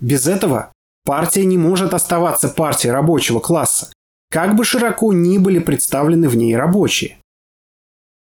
[0.01, 0.72] Без этого
[1.05, 3.93] партия не может оставаться партией рабочего класса,
[4.31, 7.18] как бы широко ни были представлены в ней рабочие.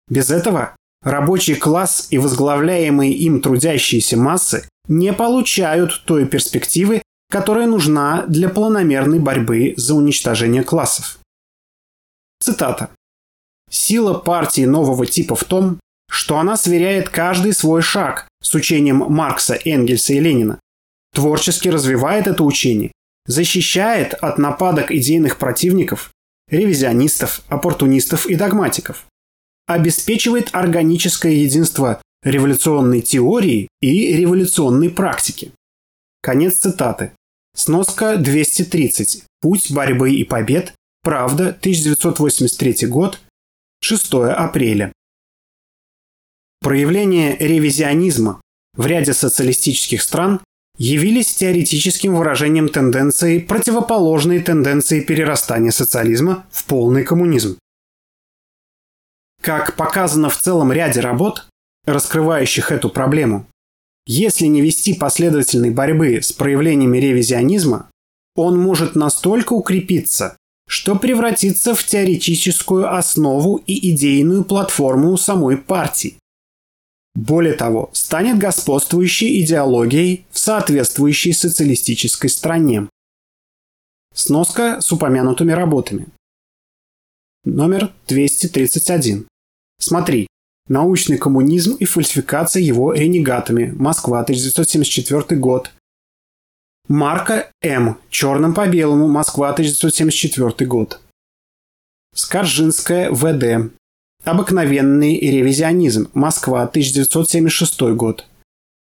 [0.09, 8.25] Без этого рабочий класс и возглавляемые им трудящиеся массы не получают той перспективы, которая нужна
[8.27, 11.19] для планомерной борьбы за уничтожение классов.
[12.41, 12.91] Цитата.
[13.71, 15.81] «Сила партии нового типа в том,
[16.11, 20.61] что она сверяет каждый свой шаг с учением Маркса, Энгельса и Ленина,
[21.15, 22.93] творчески развивает это учение,
[23.27, 26.11] защищает от нападок идейных противников,
[26.49, 29.07] ревизионистов, оппортунистов и догматиков,
[29.67, 35.53] обеспечивает органическое единство революционной теории и революционной практики.
[36.23, 37.13] Конец цитаты.
[37.55, 39.25] Сноска 230.
[39.41, 40.73] Путь борьбы и побед.
[41.03, 43.21] Правда, 1983 год,
[43.81, 44.93] 6 апреля.
[46.65, 48.41] Проявления ревизионизма
[48.75, 50.41] в ряде социалистических стран
[50.79, 57.59] явились теоретическим выражением тенденции, противоположной тенденции перерастания социализма в полный коммунизм.
[59.43, 61.47] Как показано в целом ряде работ,
[61.85, 63.47] раскрывающих эту проблему,
[64.07, 67.91] если не вести последовательной борьбы с проявлениями ревизионизма,
[68.37, 76.17] он может настолько укрепиться, что превратится в теоретическую основу и идейную платформу самой партии.
[77.15, 82.89] Более того, станет господствующей идеологией в соответствующей социалистической стране.
[84.13, 86.09] Сноска с упомянутыми работами.
[87.45, 89.29] Номер 231.
[89.79, 90.27] Смотри.
[90.67, 93.71] Научный коммунизм и фальсификация его ренегатами.
[93.77, 95.71] Москва, 1974 год.
[96.89, 97.99] Марка М.
[98.09, 99.07] Черным по белому.
[99.07, 101.01] Москва, 1974 год.
[102.15, 103.73] Скаржинская ВД.
[104.25, 106.09] Обыкновенный ревизионизм.
[106.15, 108.25] Москва, 1976 год.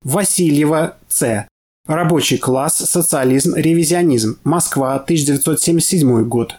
[0.03, 1.47] Васильева С.
[1.87, 4.37] Рабочий класс, социализм, ревизионизм.
[4.43, 6.57] Москва, 1977 год.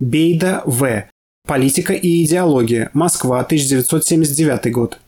[0.00, 1.08] Бейда В.
[1.48, 2.90] Политика и идеология.
[2.92, 4.98] Москва, 1979 год.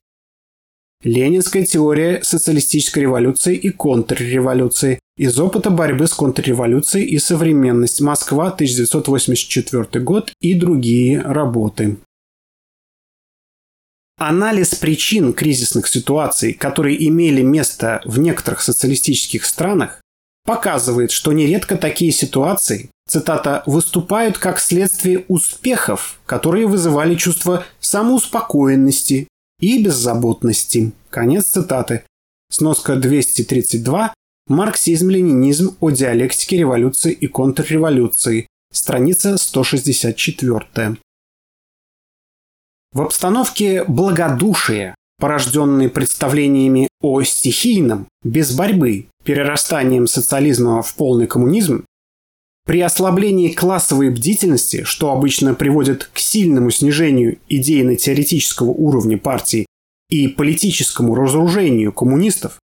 [1.04, 5.00] Ленинская теория социалистической революции и контрреволюции.
[5.18, 8.00] Из опыта борьбы с контрреволюцией и современность.
[8.00, 11.98] Москва, 1984 год и другие работы.
[14.24, 20.00] Анализ причин кризисных ситуаций, которые имели место в некоторых социалистических странах,
[20.44, 29.26] показывает, что нередко такие ситуации, цитата, «выступают как следствие успехов, которые вызывали чувство самоуспокоенности
[29.58, 30.92] и беззаботности».
[31.10, 32.04] Конец цитаты.
[32.48, 34.14] Сноска 232.
[34.46, 38.46] Марксизм-ленинизм о диалектике революции и контрреволюции.
[38.72, 40.96] Страница 164.
[42.92, 51.86] В обстановке благодушия, порожденной представлениями о стихийном, без борьбы, перерастанием социализма в полный коммунизм,
[52.66, 59.66] при ослаблении классовой бдительности, что обычно приводит к сильному снижению идейно-теоретического уровня партии
[60.10, 62.60] и политическому разоружению коммунистов,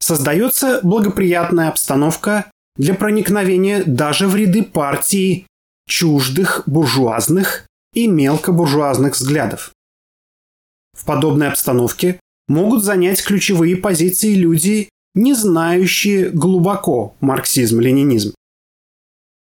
[0.00, 5.46] создается благоприятная обстановка для проникновения даже в ряды партии
[5.86, 7.67] чуждых буржуазных
[7.98, 9.72] и мелкобуржуазных взглядов.
[10.96, 18.34] В подобной обстановке могут занять ключевые позиции люди, не знающие глубоко марксизм-ленинизм.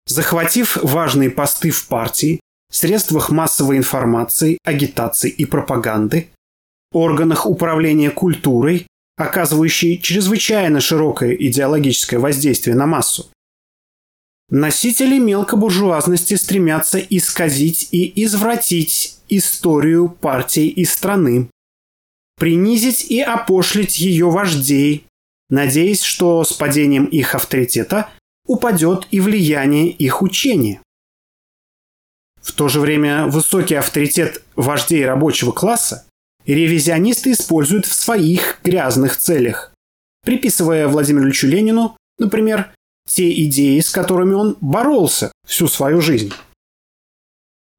[0.08, 2.40] Захватив важные посты в партии,
[2.72, 6.30] средствах массовой информации, агитации и пропаганды,
[6.94, 8.88] органах управления культурой,
[9.18, 13.28] оказывающие чрезвычайно широкое идеологическое воздействие на массу,
[14.50, 21.50] Носители мелкобуржуазности стремятся исказить и извратить историю партии и страны,
[22.38, 25.08] принизить и опошлить ее вождей,
[25.50, 28.10] надеясь, что с падением их авторитета
[28.46, 30.82] упадет и влияние их учения.
[32.42, 36.06] В то же время высокий авторитет вождей рабочего класса
[36.46, 39.74] ревизионисты используют в своих грязных целях,
[40.24, 42.72] приписывая Владимиру Ильичу Ленину, например,
[43.08, 46.34] те идеи, с которыми он боролся всю свою жизнь.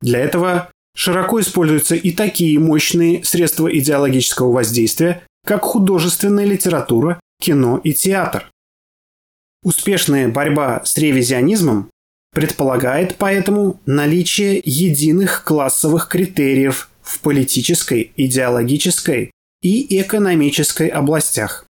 [0.01, 7.93] Для этого широко используются и такие мощные средства идеологического воздействия, как художественная литература, кино и
[7.93, 8.51] театр.
[9.63, 11.91] Успешная борьба с ревизионизмом
[12.33, 21.67] предполагает поэтому наличие единых классовых критериев в политической, идеологической и экономической областях.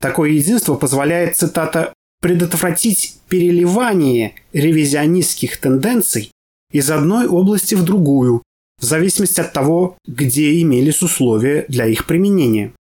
[0.00, 6.30] Такое единство позволяет, цитата, предотвратить переливание ревизионистских тенденций
[6.70, 8.42] из одной области в другую,
[8.78, 12.72] в зависимости от того, где имелись условия для их применения.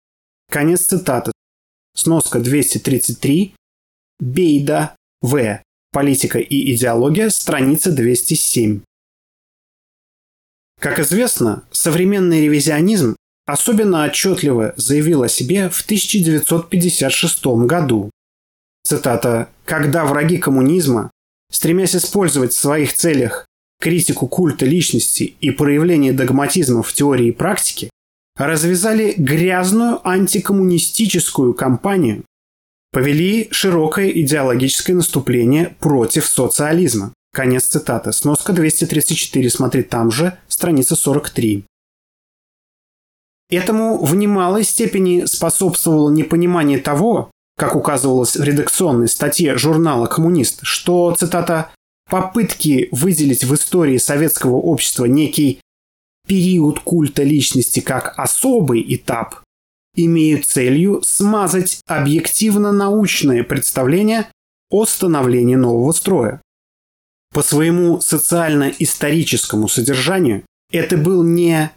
[0.51, 1.33] Конец цитаты.
[1.97, 3.55] Сноска 233.
[4.21, 5.63] Бейда В.
[5.91, 7.31] Политика и идеология.
[7.31, 8.83] Страница 207.
[10.79, 13.17] Как известно, современный ревизионизм
[13.47, 18.11] особенно отчетливо заявил о себе в 1956 году.
[18.85, 21.11] Цитата «Когда враги коммунизма,
[21.51, 23.47] стремясь использовать в своих целях
[23.81, 27.91] критику культа личности и проявление догматизма в теории и практике,
[28.37, 32.25] развязали грязную антикоммунистическую кампанию,
[32.93, 37.13] повели широкое идеологическое наступление против социализма.
[37.33, 38.13] Конец цитаты.
[38.13, 39.51] Сноска 234.
[39.51, 41.65] Смотри там же, страница 43.
[43.51, 47.31] Этому в немалой степени способствовало непонимание того,
[47.61, 51.71] как указывалось в редакционной статье журнала «Коммунист», что, цитата,
[52.09, 55.61] «попытки выделить в истории советского общества некий
[56.27, 59.41] период культа личности как особый этап
[59.95, 64.31] имеют целью смазать объективно-научное представление
[64.71, 66.41] о становлении нового строя.
[67.35, 71.71] По своему социально-историческому содержанию это был не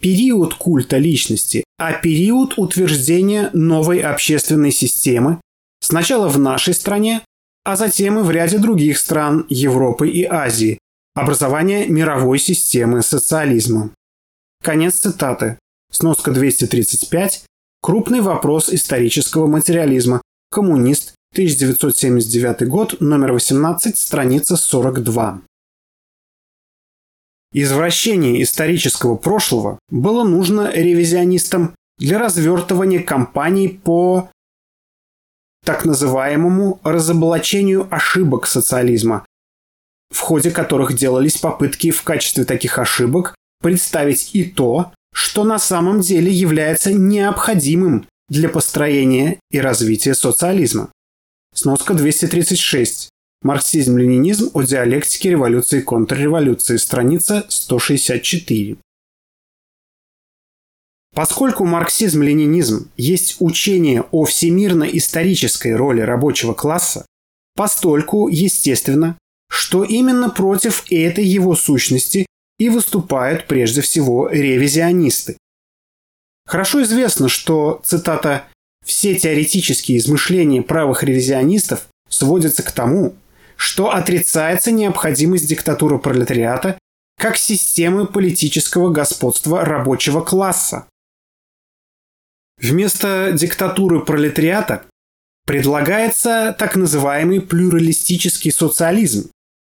[0.00, 5.40] период культа личности, а период утверждения новой общественной системы
[5.80, 7.22] сначала в нашей стране,
[7.64, 10.78] а затем и в ряде других стран Европы и Азии,
[11.14, 13.92] образование мировой системы социализма.
[14.62, 15.58] Конец цитаты.
[15.90, 17.44] Сноска 235.
[17.80, 20.20] Крупный вопрос исторического материализма.
[20.50, 21.14] Коммунист.
[21.32, 25.40] 1979 год, номер 18, страница 42.
[27.52, 34.30] Извращение исторического прошлого было нужно ревизионистам для развертывания кампаний по
[35.64, 39.26] так называемому разоблачению ошибок социализма,
[40.10, 46.00] в ходе которых делались попытки в качестве таких ошибок представить и то, что на самом
[46.00, 50.90] деле является необходимым для построения и развития социализма.
[51.52, 53.09] Сноска 236.
[53.42, 56.76] Марксизм-ленинизм о диалектике революции и контрреволюции.
[56.76, 58.76] Страница 164.
[61.14, 67.06] Поскольку марксизм-ленинизм есть учение о всемирно-исторической роли рабочего класса,
[67.56, 69.16] постольку естественно,
[69.48, 72.26] что именно против этой его сущности
[72.58, 75.38] и выступают прежде всего ревизионисты.
[76.46, 78.44] Хорошо известно, что, цитата,
[78.84, 83.14] «все теоретические измышления правых ревизионистов сводятся к тому,
[83.60, 86.78] что отрицается необходимость диктатуры пролетариата
[87.18, 90.88] как системы политического господства рабочего класса.
[92.56, 94.86] Вместо диктатуры пролетариата
[95.44, 99.30] предлагается так называемый плюралистический социализм,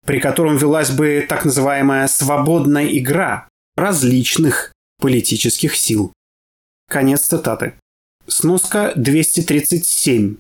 [0.07, 6.11] при котором велась бы так называемая свободная игра различных политических сил.
[6.89, 7.75] Конец цитаты.
[8.27, 10.39] Сноска 237.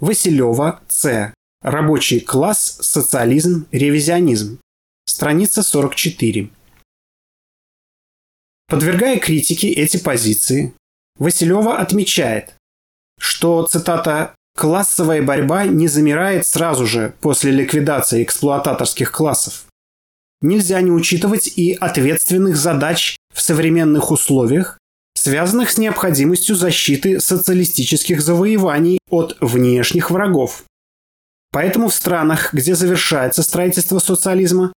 [0.00, 1.32] Василева, С.
[1.64, 4.60] Рабочий класс, социализм, ревизионизм.
[5.06, 6.50] Страница 44.
[8.68, 10.74] Подвергая критике эти позиции,
[11.18, 12.54] Василева отмечает,
[13.18, 19.64] что, цитата, Классовая борьба не замирает сразу же после ликвидации эксплуататорских классов.
[20.42, 24.78] Нельзя не учитывать и ответственных задач в современных условиях,
[25.16, 30.62] связанных с необходимостью защиты социалистических завоеваний от внешних врагов.
[31.54, 34.72] Поэтому в странах, где завершается строительство социализма,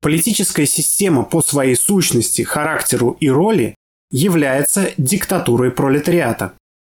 [0.00, 3.74] политическая система по своей сущности, характеру и роли
[4.12, 6.52] является диктатурой пролетариата.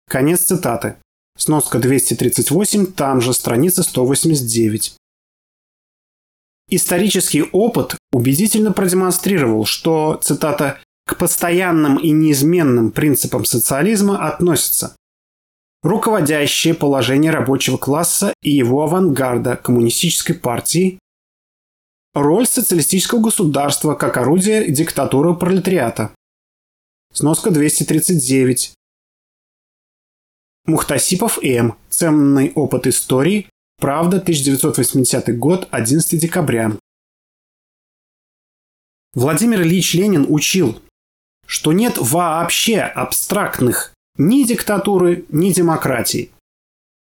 [0.09, 0.97] Конец цитаты.
[1.37, 4.97] Сноска 238, там же страница 189.
[6.71, 14.97] Исторический опыт убедительно продемонстрировал, что, цитата, «к постоянным и неизменным принципам социализма относятся
[15.83, 20.99] руководящее положение рабочего класса и его авангарда коммунистической партии,
[22.15, 26.11] роль социалистического государства как орудие диктатуры пролетариата.
[27.13, 28.75] Сноска 239.
[30.67, 31.77] Мухтасипов М.
[31.89, 33.49] Ценный опыт истории.
[33.79, 36.77] Правда, 1980 год, 11 декабря.
[39.15, 40.81] Владимир Ильич Ленин учил,
[41.47, 46.31] что нет вообще абстрактных ни диктатуры, ни демократии.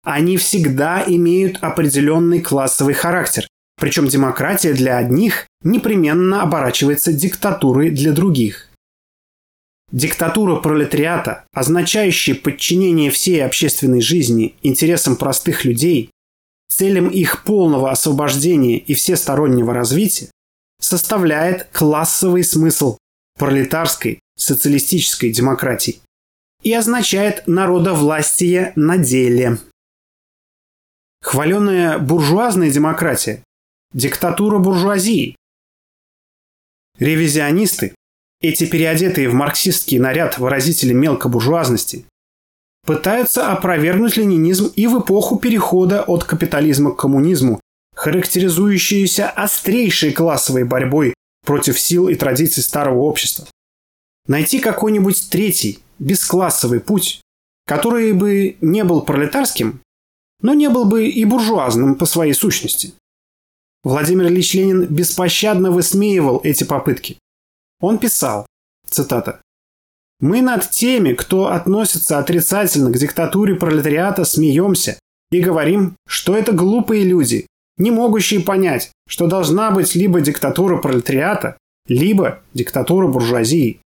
[0.02, 3.46] Они всегда имеют определенный классовый характер,
[3.76, 8.68] причем демократия для одних непременно оборачивается диктатурой для других.
[9.92, 16.11] Диктатура пролетариата, означающая подчинение всей общественной жизни интересам простых людей,
[16.70, 20.30] целям их полного освобождения и всестороннего развития,
[20.80, 22.96] составляет классовый смысл
[23.36, 26.00] пролетарской социалистической демократии
[26.62, 29.58] и означает народовластие на деле.
[31.22, 33.42] Хваленая буржуазная демократия–
[33.92, 35.36] диктатура буржуазии.
[36.98, 37.94] Ревизионисты,
[38.40, 42.06] эти переодетые в марксистский наряд выразители мелкобуржуазности,
[42.86, 47.61] пытаются опровергнуть ленинизм и в эпоху перехода от капитализма к коммунизму,
[47.94, 53.46] характеризующуюся острейшей классовой борьбой против сил и традиций старого общества.
[54.31, 57.20] Найти какой-нибудь третий, бесклассовый путь,
[57.66, 59.81] который бы не был пролетарским,
[60.41, 62.93] но не был бы и буржуазным по своей сущности.
[63.83, 67.18] Владимир Ильич Ленин беспощадно высмеивал эти попытки.
[67.81, 68.47] Он писал,
[68.89, 69.41] цитата,
[70.20, 74.97] «Мы над теми, кто относится отрицательно к диктатуре пролетариата, смеемся
[75.33, 81.59] и говорим, что это глупые люди, не могущие понять, что должна быть либо диктатура пролетариата,
[81.89, 83.81] либо диктатура буржуазии.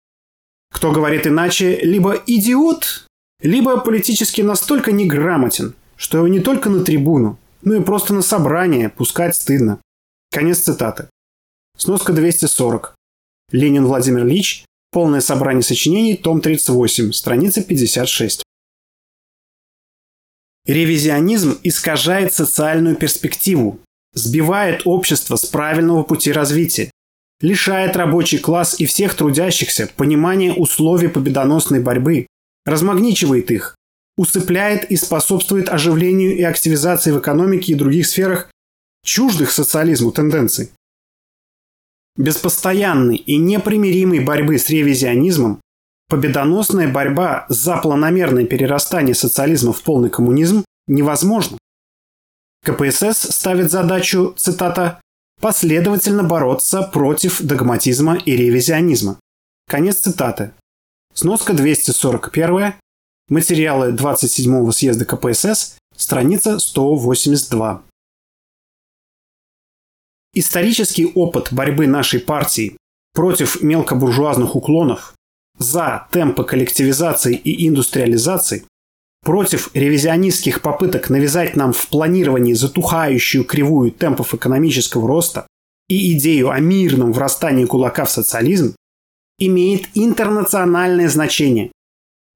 [0.75, 3.07] Кто говорит иначе, либо идиот,
[3.41, 8.89] либо политически настолько неграмотен, что его не только на трибуну, но и просто на собрание
[8.89, 9.81] пускать стыдно.
[10.33, 11.09] Конец цитаты.
[11.79, 12.97] Сноска 240.
[13.53, 14.65] Ленин Владимир Ильич.
[14.91, 16.17] Полное собрание сочинений.
[16.17, 17.13] Том 38.
[17.13, 18.43] Страница 56.
[20.67, 23.79] Ревизионизм искажает социальную перспективу,
[24.13, 26.91] сбивает общество с правильного пути развития,
[27.45, 32.27] лишает рабочий класс и всех трудящихся понимания условий победоносной борьбы,
[32.65, 33.77] размагничивает их,
[34.17, 38.51] усыпляет и способствует оживлению и активизации в экономике и других сферах
[39.05, 40.71] чуждых социализму тенденций.
[42.17, 45.61] Без постоянной и непримиримой борьбы с ревизионизмом
[46.09, 51.59] победоносная борьба за планомерное перерастание социализма в полный коммунизм невозможна.
[52.65, 55.01] КПСС ставит задачу, цитата,
[55.45, 59.21] последовательно бороться против догматизма и ревизионизма.
[59.69, 60.55] Конец цитаты.
[61.13, 62.73] Сноска 241.
[63.29, 67.83] Материалы 27-го съезда КПСС, страница 182.
[70.33, 72.79] Исторический опыт борьбы нашей партии
[73.13, 75.15] против мелкобуржуазных уклонов,
[75.59, 78.65] за темпы коллективизации и индустриализации,
[79.25, 85.47] против ревизионистских попыток навязать нам в планировании затухающую кривую темпов экономического роста
[85.89, 88.75] и идею о мирном врастании кулака в социализм,
[89.39, 91.73] имеет интернациональное значение.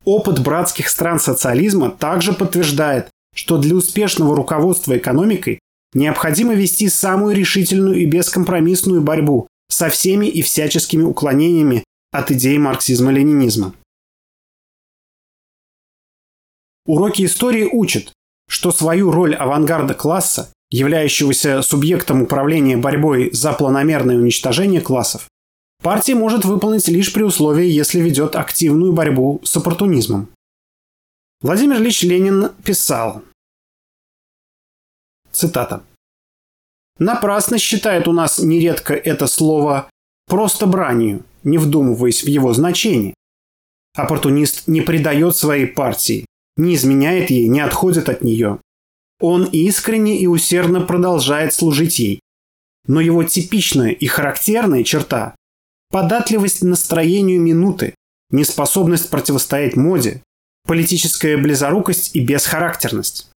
[0.05, 5.61] Опыт братских стран социализма также подтверждает, что для успешного руководства экономикой
[5.95, 13.74] необходимо вести самую решительную и бескомпромиссную борьбу со всеми и всяческими уклонениями от идей марксизма-ленинизма.
[16.89, 18.14] Уроки истории учат,
[18.49, 25.28] что свою роль авангарда класса, являющегося субъектом управления борьбой за планомерное уничтожение классов,
[25.82, 30.30] партия может выполнить лишь при условии, если ведет активную борьбу с оппортунизмом.
[31.43, 33.22] Владимир Ильич Ленин писал,
[35.30, 35.84] цитата,
[36.99, 39.91] «Напрасно считает у нас нередко это слово
[40.26, 43.12] просто бранью, не вдумываясь в его значение.
[43.95, 46.24] Оппортунист не предает своей партии,
[46.59, 48.61] не изменяет ей, не отходит от нее.
[49.21, 52.21] Он искренне и усердно продолжает служить ей.
[52.87, 55.35] Но его типичная и характерная черта–
[55.91, 57.95] податливость настроению минуты,
[58.31, 60.23] неспособность противостоять моде,
[60.67, 63.31] политическая близорукость и бесхарактерность.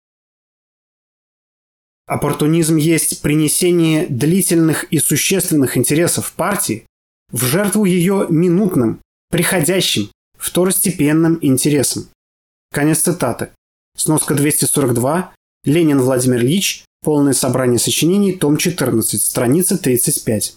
[2.07, 6.87] Оппортунизм есть принесение длительных и существенных интересов партии
[7.31, 9.01] в жертву ее минутным,
[9.31, 12.09] приходящим, второстепенным интересам.
[12.73, 13.51] Конец цитаты.
[13.97, 15.35] Сноска 242.
[15.64, 16.85] Ленин Владимир Ильич.
[17.03, 18.33] Полное собрание сочинений.
[18.33, 19.21] Том 14.
[19.21, 20.57] Страница 35.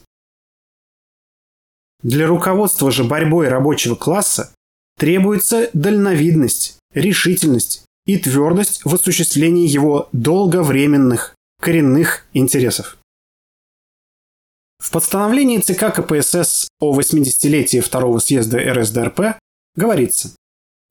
[2.04, 4.54] Для руководства же борьбой рабочего класса
[4.98, 12.98] требуется дальновидность, решительность и твердость в осуществлении его долговременных, коренных интересов.
[14.80, 19.38] В постановлении ЦК КПСС о 80-летии второго съезда РСДРП
[19.76, 20.36] говорится,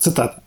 [0.00, 0.42] цитата,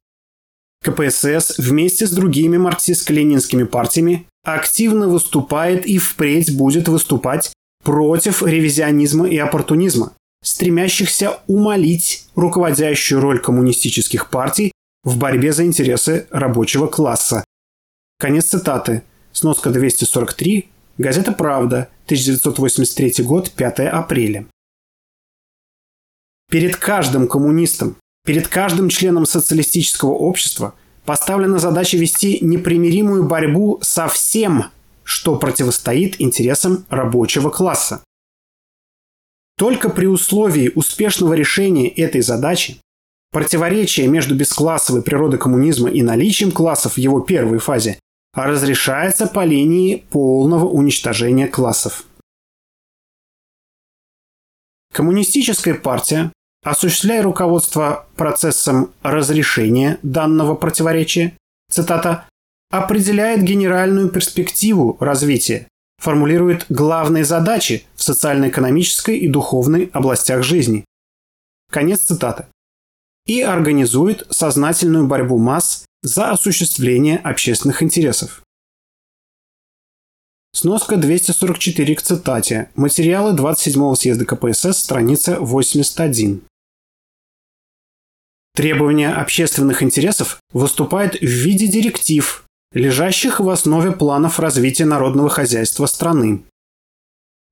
[0.86, 7.51] КПСС вместе с другими марксистско-ленинскими партиями активно выступает и впредь будет выступать
[7.83, 10.13] против ревизионизма и оппортунизма,
[10.43, 14.71] стремящихся умолить руководящую роль коммунистических партий
[15.03, 17.43] в борьбе за интересы рабочего класса.
[18.19, 19.03] Конец цитаты.
[19.33, 20.69] Сноска 243.
[20.97, 24.45] Газета «Правда», 1983 год, 5 апреля.
[26.49, 30.73] Перед каждым коммунистом, перед каждым членом социалистического общества
[31.05, 34.65] поставлена задача вести непримиримую борьбу со всем,
[35.03, 38.03] что противостоит интересам рабочего класса.
[39.57, 42.78] Только при условии успешного решения этой задачи
[43.32, 47.99] противоречие между бесклассовой природой коммунизма и наличием классов в его первой фазе
[48.34, 52.05] разрешается по линии полного уничтожения классов.
[54.91, 56.32] Коммунистическая партия,
[56.66, 61.38] осуществляя руководство процессом разрешения данного противоречия,
[61.70, 62.28] цитата,
[62.72, 65.68] определяет генеральную перспективу развития,
[66.01, 70.84] формулирует главные задачи в социально-экономической и духовной областях жизни.
[71.72, 72.47] Конец цитаты.
[73.28, 78.41] И организует сознательную борьбу масс за осуществление общественных интересов.
[80.51, 82.70] Сноска 244 к цитате.
[82.76, 86.41] Материалы 27-го съезда КПСС, страница 81.
[88.55, 96.45] Требования общественных интересов выступают в виде директив, лежащих в основе планов развития народного хозяйства страны.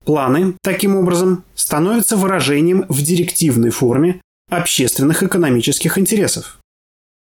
[0.06, 6.60] Планы, таким образом, становятся выражением в директивной форме общественных экономических интересов.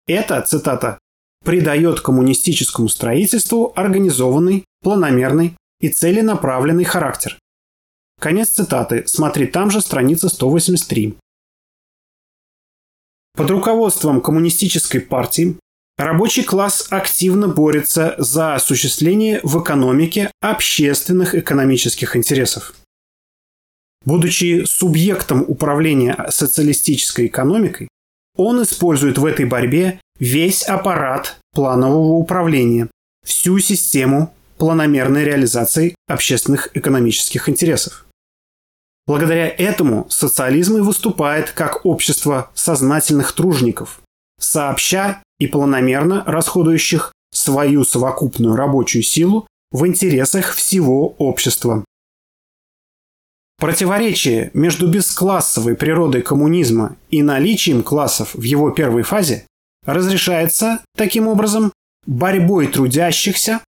[0.07, 0.97] Это, цитата,
[1.43, 7.37] придает коммунистическому строительству организованный, планомерный и целенаправленный характер.
[8.19, 9.03] Конец цитаты.
[9.07, 11.17] Смотри там же страница 183.
[13.35, 15.57] Под руководством коммунистической партии
[15.97, 22.75] рабочий класс активно борется за осуществление в экономике общественных экономических интересов.
[24.05, 27.87] Будучи субъектом управления социалистической экономикой,
[28.37, 32.89] он использует в этой борьбе весь аппарат планового управления,
[33.25, 38.05] всю систему планомерной реализации общественных экономических интересов.
[39.05, 44.01] Благодаря этому социализм и выступает как общество сознательных тружников,
[44.39, 51.83] сообща и планомерно расходующих свою совокупную рабочую силу в интересах всего общества.
[53.59, 59.47] Противоречие между бесклассовой природой коммунизма и наличием классов в его первой фазе
[59.85, 61.73] разрешается, таким образом,
[62.05, 63.61] борьбой трудящихся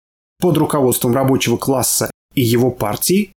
[0.40, 3.32] под руководством рабочего класса и его партии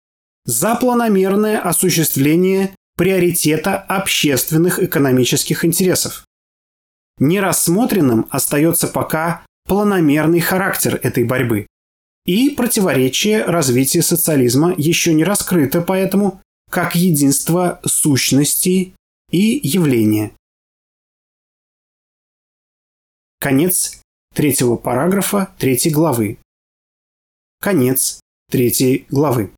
[0.45, 6.25] за планомерное осуществление приоритета общественных экономических интересов.
[7.19, 11.67] Нерассмотренным остается пока планомерный характер этой борьбы.
[12.27, 16.41] И противоречие развития социализма еще не раскрыто поэтому
[16.71, 18.95] как единство сущности
[19.31, 20.33] и явления.
[23.41, 24.01] Конец
[24.35, 26.39] третьего параграфа третьей главы.
[27.61, 28.21] Конец
[28.51, 29.53] третьей главы.